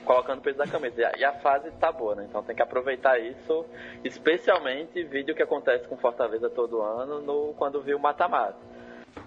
[0.07, 1.01] colocando peso da camisa.
[1.01, 2.27] E a, e a fase tá boa, né?
[2.29, 3.67] Então tem que aproveitar isso,
[4.03, 8.57] especialmente vídeo que acontece com Fortaleza todo ano, no, quando viu o mata-mata.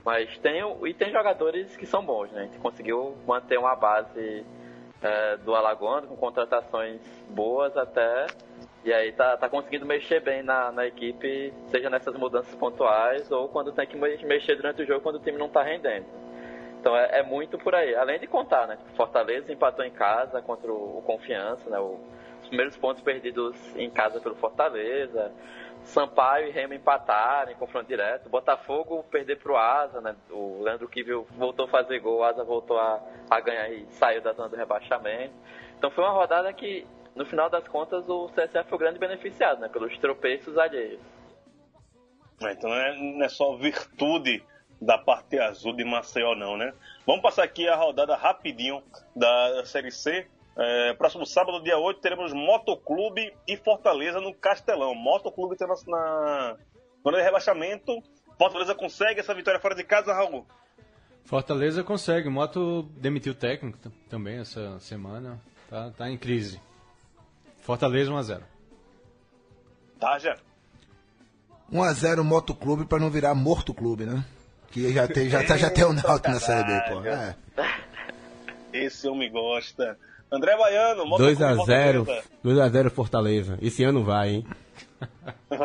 [0.04, 2.42] Mas tem, e tem jogadores que são bons, né?
[2.42, 4.46] A gente conseguiu manter uma base
[5.02, 8.28] é, do Alagoano com contratações boas até.
[8.84, 13.50] E aí tá, tá conseguindo mexer bem na, na equipe, seja nessas mudanças pontuais ou
[13.50, 16.06] quando tem que me- mexer durante o jogo quando o time não tá rendendo.
[16.80, 17.94] Então é, é muito por aí.
[17.96, 18.78] Além de contar, né?
[18.96, 21.78] Fortaleza empatou em casa contra o, o Confiança, né?
[21.80, 22.00] o-
[22.42, 25.32] os primeiros pontos perdidos em casa pelo Fortaleza.
[25.84, 28.30] Sampaio e Remo empataram em confronto direto.
[28.30, 30.16] Botafogo perder pro Asa, né?
[30.30, 34.22] O Leandro Kivil voltou a fazer gol, o Asa voltou a, a ganhar e saiu
[34.22, 35.34] da zona do rebaixamento.
[35.78, 39.60] Então foi uma rodada que, no final das contas, o CSA foi o grande beneficiado,
[39.62, 39.70] né?
[39.70, 41.00] Pelos tropeços alheios.
[42.42, 44.44] É, Então não é, não é só virtude
[44.82, 46.74] da parte azul de Maceió, não, né?
[47.06, 48.82] Vamos passar aqui a rodada rapidinho
[49.16, 50.28] da Série C.
[50.58, 54.94] É, próximo sábado, dia 8, teremos Motoclube e Fortaleza no Castelão.
[54.96, 56.58] Motoclube tem na, na
[57.04, 58.02] zona de rebaixamento.
[58.38, 60.46] Fortaleza consegue essa vitória fora de casa, Raul?
[61.26, 62.28] Fortaleza consegue.
[62.28, 63.78] O Moto demitiu o técnico
[64.10, 65.40] também essa semana.
[65.70, 66.60] Tá, tá em crise.
[67.62, 68.42] Fortaleza 1x0.
[70.00, 70.38] Tá, já.
[71.72, 74.26] 1x0 Motoclube pra não virar Morto Clube, né?
[74.72, 77.04] Que já tem, já, tá- já tem o Náutico na Série B, pô.
[77.06, 77.36] É.
[78.74, 79.98] Esse homem gosta.
[80.32, 81.56] André Baiano, Motoclube 2x0
[82.06, 82.24] Fortaleza.
[82.46, 83.58] 2x0 Fortaleza.
[83.62, 84.46] Esse ano vai, hein?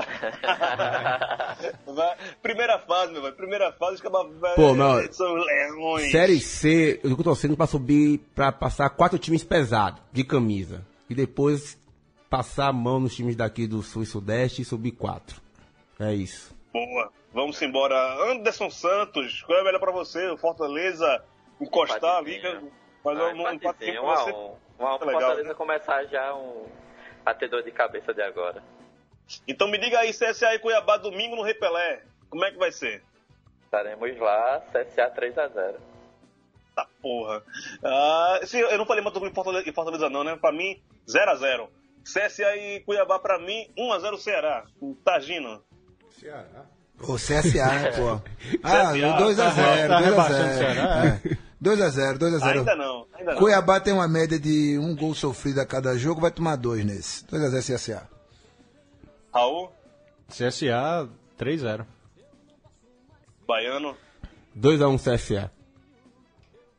[1.87, 2.17] Vai.
[2.43, 3.35] Primeira fase, meu velho.
[3.35, 4.25] Primeira fase, acaba.
[4.57, 5.35] Pô, meu- São.
[6.11, 10.83] Série C, eu tô torcendo pra subir, pra passar quatro times pesados, de camisa.
[11.09, 11.77] E depois
[12.31, 15.41] passar a mão nos times daqui do Sul e Sudeste e subir quatro.
[15.99, 16.55] É isso.
[16.73, 17.11] Boa.
[17.35, 17.97] Vamos embora.
[18.31, 20.29] Anderson Santos, qual é melhor pra você?
[20.29, 21.25] O Fortaleza
[21.61, 22.73] encostar ali, Empatezinho.
[23.05, 24.33] mas Ah, um pra um a você.
[24.33, 24.57] um.
[24.79, 25.55] Um Fortaleza né?
[25.55, 26.67] começar já um,
[27.27, 28.63] a ter dor de cabeça de agora.
[29.49, 32.03] Então me diga aí, CSA e Cuiabá domingo no Repelé.
[32.31, 33.03] Como é que vai ser?
[33.65, 35.75] Estaremos lá, CSA 3x0.
[36.77, 37.43] Tá porra.
[37.83, 40.37] Ah, sim, eu não falei Motoclube e Fortaleza, Fortaleza não, né?
[40.37, 41.69] Pra mim, 0x0.
[42.05, 44.67] CSA e Cuiabá pra mim, 1x0 Ceará.
[45.05, 45.65] Tagino.
[47.07, 48.21] O CSA, né, pô?
[48.63, 51.89] Ah, CSA, 2x0, tá rebaixando o 2x0.
[51.93, 52.59] Ceará, 2x0, 2x0.
[52.59, 53.39] Ainda não, ainda não.
[53.39, 57.25] Cuiabá tem uma média de um gol sofrido a cada jogo, vai tomar dois nesse.
[57.27, 58.09] 2x0 CSA.
[59.33, 59.73] Raul,
[60.29, 61.87] CSA 3x0.
[63.47, 63.97] Baiano.
[64.57, 65.51] 2x1 CSA.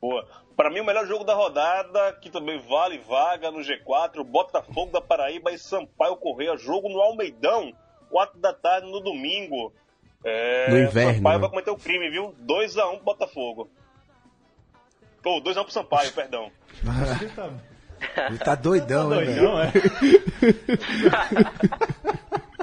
[0.01, 0.25] Boa.
[0.55, 5.01] Pra mim, o melhor jogo da rodada, que também vale vaga no G4, Botafogo da
[5.01, 6.55] Paraíba e Sampaio Correia.
[6.55, 7.73] Jogo no Almeidão,
[8.09, 9.73] 4 da tarde no domingo.
[10.25, 11.41] É, No inverno, Sampaio né?
[11.41, 12.35] vai cometer o crime, viu?
[12.45, 13.69] 2x1 pro Botafogo.
[15.23, 16.51] Ou 2x1 pro Sampaio, perdão.
[18.27, 19.43] Ele tá doidão, hein, velho?
[19.43, 19.71] Não, é?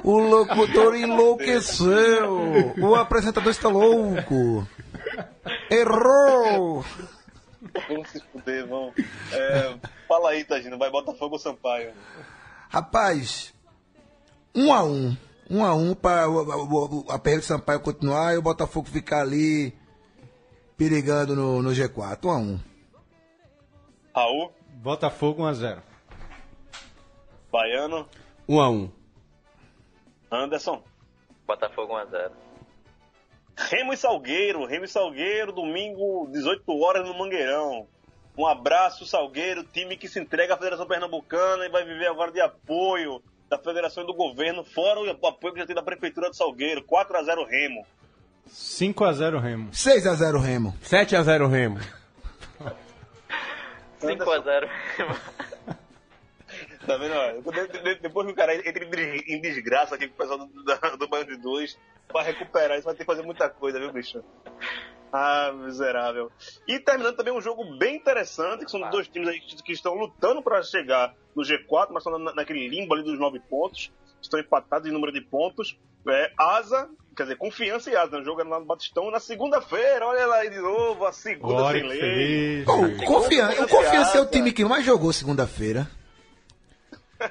[0.03, 2.73] O locutor enlouqueceu.
[2.77, 4.67] O apresentador está louco.
[5.71, 6.83] Errou.
[7.87, 8.93] Vamos se fuder, vamos.
[9.31, 11.93] É, fala aí, Tagino, vai Botafogo ou Sampaio?
[12.69, 13.53] Rapaz,
[14.53, 15.15] um a um.
[15.49, 19.21] Um a um para o- o- a perda de Sampaio continuar e o Botafogo ficar
[19.21, 19.73] ali
[20.77, 22.25] perigando no, no G4.
[22.25, 22.59] Um a um.
[24.15, 25.81] Raul, Botafogo 1x0.
[27.51, 28.07] Baiano,
[28.47, 28.89] 1x1.
[30.31, 30.83] Anderson.
[31.45, 32.31] Botafogo 1x0.
[33.55, 37.87] Remo e Salgueiro, Remo e Salgueiro, domingo, 18 horas no Mangueirão.
[38.35, 42.41] Um abraço, Salgueiro, time que se entrega à Federação Pernambucana e vai viver agora de
[42.41, 43.21] apoio
[43.57, 46.81] da Federação e do governo, fora o apoio que já tem da Prefeitura de Salgueiro.
[46.83, 47.85] 4x0 Remo.
[48.49, 49.69] 5x0 Remo.
[49.71, 50.73] 6x0 Remo.
[50.83, 51.79] 7x0 Remo.
[54.01, 54.69] 5x0.
[56.85, 57.13] Tá vendo?
[58.01, 61.07] Depois que o cara entra em des- em desgraça aqui com o pessoal do, do
[61.07, 61.79] Banho de Dois,
[62.09, 64.21] pra recuperar isso vai ter que fazer muita coisa, viu, bicho?
[65.15, 66.31] Ah, miserável.
[66.67, 70.41] E terminando também um jogo bem interessante, que são dois times aí que estão lutando
[70.41, 74.89] para chegar no G4, mas estão na- naquele limbo ali dos nove pontos, estão empatados
[74.89, 75.77] em número de pontos.
[76.07, 78.21] É, Asa, quer dizer, Confiança e Asa, né?
[78.21, 81.53] o jogo é lá no Batistão na segunda-feira, olha lá aí de novo, a segunda
[81.53, 82.63] Glória sem lei.
[82.63, 85.87] o Confiança, o Confiança é o time que mais jogou segunda-feira.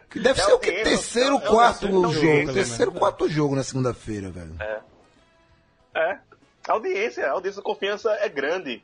[0.08, 0.70] Que deve É ser o que?
[0.70, 2.14] Terceiro, é é quarto terceiro jogo.
[2.14, 4.56] jogo, Terceiro, quarto jogo na segunda-feira, velho.
[5.94, 6.18] É.
[6.68, 8.82] A audiência, a audiência de confiança é grande.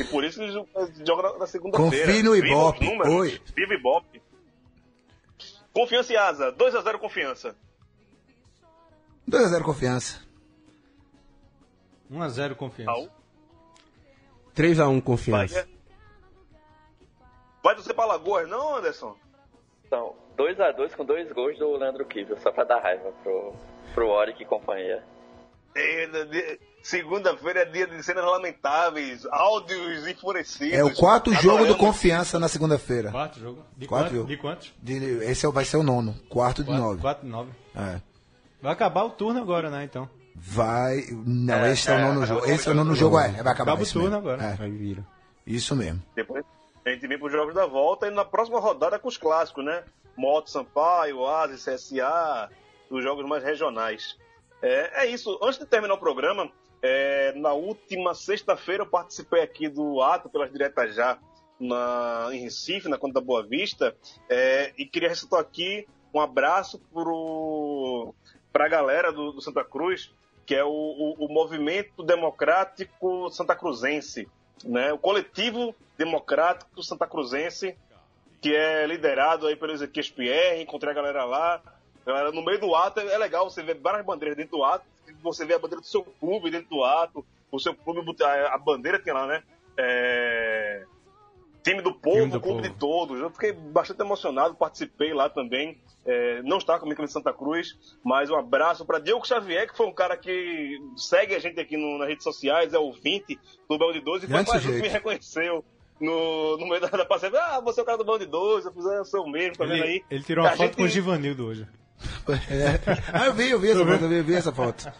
[0.00, 0.54] E por isso eles
[1.06, 2.06] jogam na- segunda-feira.
[2.06, 2.84] Confie no Viva Ibope.
[2.86, 3.12] números.
[3.14, 3.40] Oi.
[3.54, 4.22] Viva Ibope.
[5.72, 6.50] Confiança e asa.
[6.52, 7.54] 2x0 confiança.
[9.28, 10.22] 2x0 Confiança.
[12.10, 12.90] 1x0 confiança.
[12.92, 13.10] Raul.
[14.54, 15.54] 3x1 confiança.
[15.54, 15.68] Bahia.
[17.62, 19.16] Vai torcer pra Lagoas, não, Anderson?
[19.84, 23.52] Então, 2x2 com dois gols do Leandro Kivel, só pra dar raiva pro,
[23.92, 25.04] pro Oric e companhia.
[25.74, 26.60] É, de-
[26.90, 30.72] Segunda-feira é dia de cenas lamentáveis, áudios enfurecidos.
[30.78, 31.76] É o quarto jogo do.
[31.76, 33.10] Confiança na segunda-feira.
[33.10, 33.64] Quarto jogo.
[33.76, 34.28] De, Quatro quanto, jogo.
[34.28, 34.72] de quantos?
[34.80, 36.14] De- Esse é o- vai ser o nono.
[36.28, 37.00] Quarto de nove.
[37.02, 37.50] 4, 9.
[37.74, 38.00] É.
[38.62, 40.08] Vai acabar o turno agora, né, então.
[40.36, 41.06] Vai.
[41.10, 42.46] Não, É, esse é o é, nono é, jogo.
[42.46, 43.22] é, Esse é o nono jogo, é.
[43.30, 44.16] Vai acabar Acaba o turno mesmo.
[44.18, 44.42] agora.
[44.44, 45.04] É, Aí vira.
[45.44, 46.00] isso mesmo.
[46.14, 46.44] Depois
[46.86, 49.64] a gente vem para os jogos da volta e na próxima rodada com os clássicos,
[49.64, 49.82] né?
[50.16, 52.48] Moto Sampaio, Oasis, CSA,
[52.88, 54.16] os jogos mais regionais.
[54.62, 55.36] É, é isso.
[55.42, 56.48] Antes de terminar o programa,
[56.82, 61.18] é, na última sexta-feira eu participei aqui do ato pelas diretas já
[61.58, 63.96] na, em Recife, na Conta da Boa Vista,
[64.28, 66.80] é, e queria ressaltar aqui um abraço
[68.52, 70.12] para a galera do, do Santa Cruz,
[70.44, 74.28] que é o, o- o Movimento Democrático Santa Cruzense,
[74.64, 74.92] né?
[74.92, 77.76] o Coletivo Democrático Santa Cruzense,
[78.40, 81.60] que é liderado aí pelo Ezequiel Pierre, encontrei a galera lá.
[82.32, 84.84] No meio do ato é legal você ver várias bandeiras dentro do ato,
[85.32, 88.58] você vê a bandeira do seu clube dentro do ato, o seu clube, a a
[88.58, 89.42] bandeira tem lá, né?
[89.78, 90.84] É,
[91.62, 92.72] Time do povo, Time do clube povo.
[92.72, 93.20] de todos.
[93.20, 95.76] Eu fiquei bastante emocionado, participei lá também.
[96.04, 99.86] É, não estava comigo em Santa Cruz, mas um abraço para Diego Xavier, que foi
[99.86, 103.36] um cara que segue a gente aqui no- nas redes sociais, é ouvinte
[103.68, 105.64] do Bel de 12 e foi mais que me reconheceu
[106.00, 107.40] no, no meio da, da passeada.
[107.42, 109.28] Ah, você é o cara do Bel de 12, eu fiz, ah, eu sou o
[109.28, 110.04] mesmo, tá vendo aí?
[110.08, 111.66] ele tirou uma A foto gente- com o Givanildo hoje.
[112.50, 112.80] É.
[113.12, 114.92] Ah, eu vi, eu vi essa foto, eu vi, essa foto.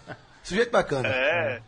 [0.42, 1.08] Sujeito bacana.
[1.08, 1.62] É.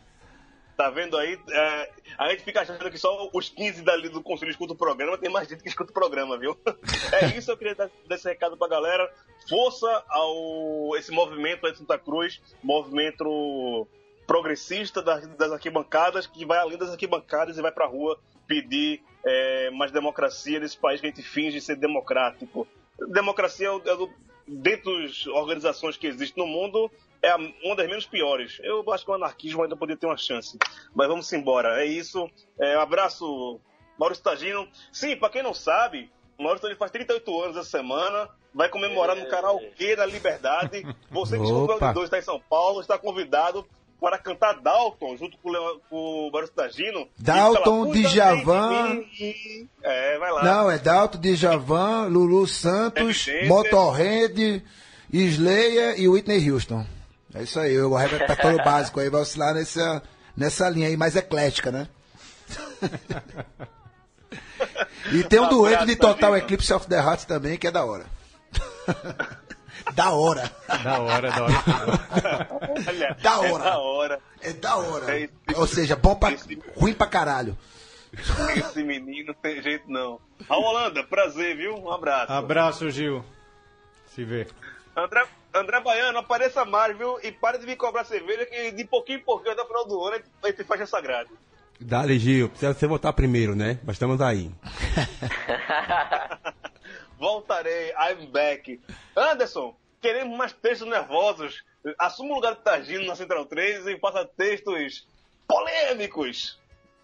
[0.77, 1.37] Tá vendo aí?
[1.49, 5.17] É, a gente fica achando que só os 15 dali do conselho escutam o programa,
[5.17, 6.57] tem mais gente que escuta o programa, viu?
[7.11, 9.11] É isso, eu queria dar dar esse recado pra galera.
[9.49, 13.87] Força ao esse movimento aí de Santa Cruz, movimento
[14.25, 18.17] progressista das, das arquibancadas, que vai além das arquibancadas e vai pra rua
[18.47, 22.65] pedir é, mais democracia nesse país que a gente finge ser democrático.
[23.09, 24.09] Democracia é, o- é do,
[24.49, 26.91] dentro das organizações que existem no mundo,
[27.21, 28.59] é uma das menos piores.
[28.63, 30.57] Eu acho que o anarquismo ainda poderia ter uma chance.
[30.93, 31.81] Mas vamos embora.
[31.81, 32.29] É isso.
[32.59, 33.59] É, um abraço,
[33.97, 34.67] Maurício Tagino.
[34.91, 38.29] Sim, pra quem não sabe, o Maurício Tagino faz 38 anos essa semana.
[38.53, 40.83] Vai comemorar no karaokê da Liberdade.
[41.11, 41.93] Você que escuta o.
[41.93, 43.65] 2 está em São Paulo, está convidado
[43.99, 47.07] para cantar Dalton junto com o, com o Maurício Tagino.
[47.17, 49.03] Dalton, Djavan.
[49.83, 50.43] É, vai lá.
[50.43, 53.27] Não, é Dalton, Djavan, Lulu Santos.
[53.47, 54.63] Motorhead,
[55.11, 56.85] Slayer e Whitney Houston.
[57.33, 60.01] É isso aí, o repertório básico aí vai oscilar nessa,
[60.35, 61.87] nessa linha aí mais eclética, né?
[65.11, 66.37] e tem um Abraço, dueto de Total.
[66.37, 68.05] Eclipse of the Heart também, que é da hora.
[69.93, 70.51] da hora.
[70.83, 72.47] Da hora, da hora.
[72.87, 73.63] Olha, Da é hora.
[73.63, 74.19] da hora.
[74.41, 75.15] É da hora.
[75.15, 75.33] É isso.
[75.55, 77.57] Ou seja, bom pra, Esse- ruim pra caralho.
[78.55, 80.19] Esse menino não tem jeito não.
[80.49, 81.75] Raul Holanda, prazer, viu?
[81.75, 82.31] Um abraço.
[82.31, 83.23] Abraço, Gil.
[84.15, 84.47] Se vê.
[84.95, 87.19] André, André Baiano, apareça mais, viu?
[87.23, 90.01] E pare de me cobrar cerveja, que de pouquinho em pouquinho, até o final do
[90.03, 91.29] ano, a gente- a gente faz essa grade.
[91.79, 92.49] Dale, Gil.
[92.49, 93.79] Precisa você votar primeiro, né?
[93.85, 94.51] Mas estamos aí.
[97.19, 98.79] Voltarei, I'm back.
[99.15, 101.63] Anderson, queremos mais textos nervosos.
[101.97, 105.05] Assuma o lugar de Tagino na Central 3 e faça textos
[105.45, 106.57] polêmicos.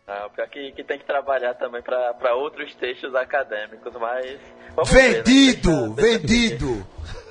[0.07, 4.39] Ah, o pior que, que tem que trabalhar também pra pra outros textos acadêmicos, mas.
[4.75, 5.23] vamos ver, né?
[5.95, 6.87] Vendido!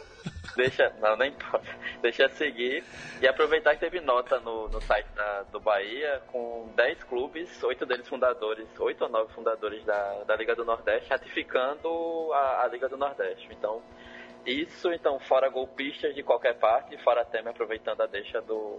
[0.57, 1.67] Deixa- não, nem importa.
[2.03, 2.85] Deixa seguir.
[3.21, 7.85] E aproveitar que teve nota no, no site da- do Bahia com 10 clubes, oito
[7.85, 12.89] deles fundadores, oito ou nove fundadores da, da Liga do Nordeste, ratificando a, a Liga
[12.89, 13.49] do Nordeste.
[13.51, 13.83] Então,
[14.47, 18.79] isso, então, fora golpistas de qualquer parte, fora Temer aproveitando a deixa do,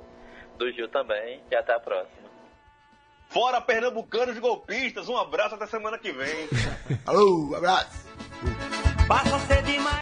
[0.58, 1.42] do Gil também.
[1.52, 2.26] E até a próxima.
[3.28, 6.48] Fora pernambucanos golpistas, um abraço até semana que vem.
[7.08, 8.08] Alô, abraço.
[9.08, 10.00] Passa a ser demais.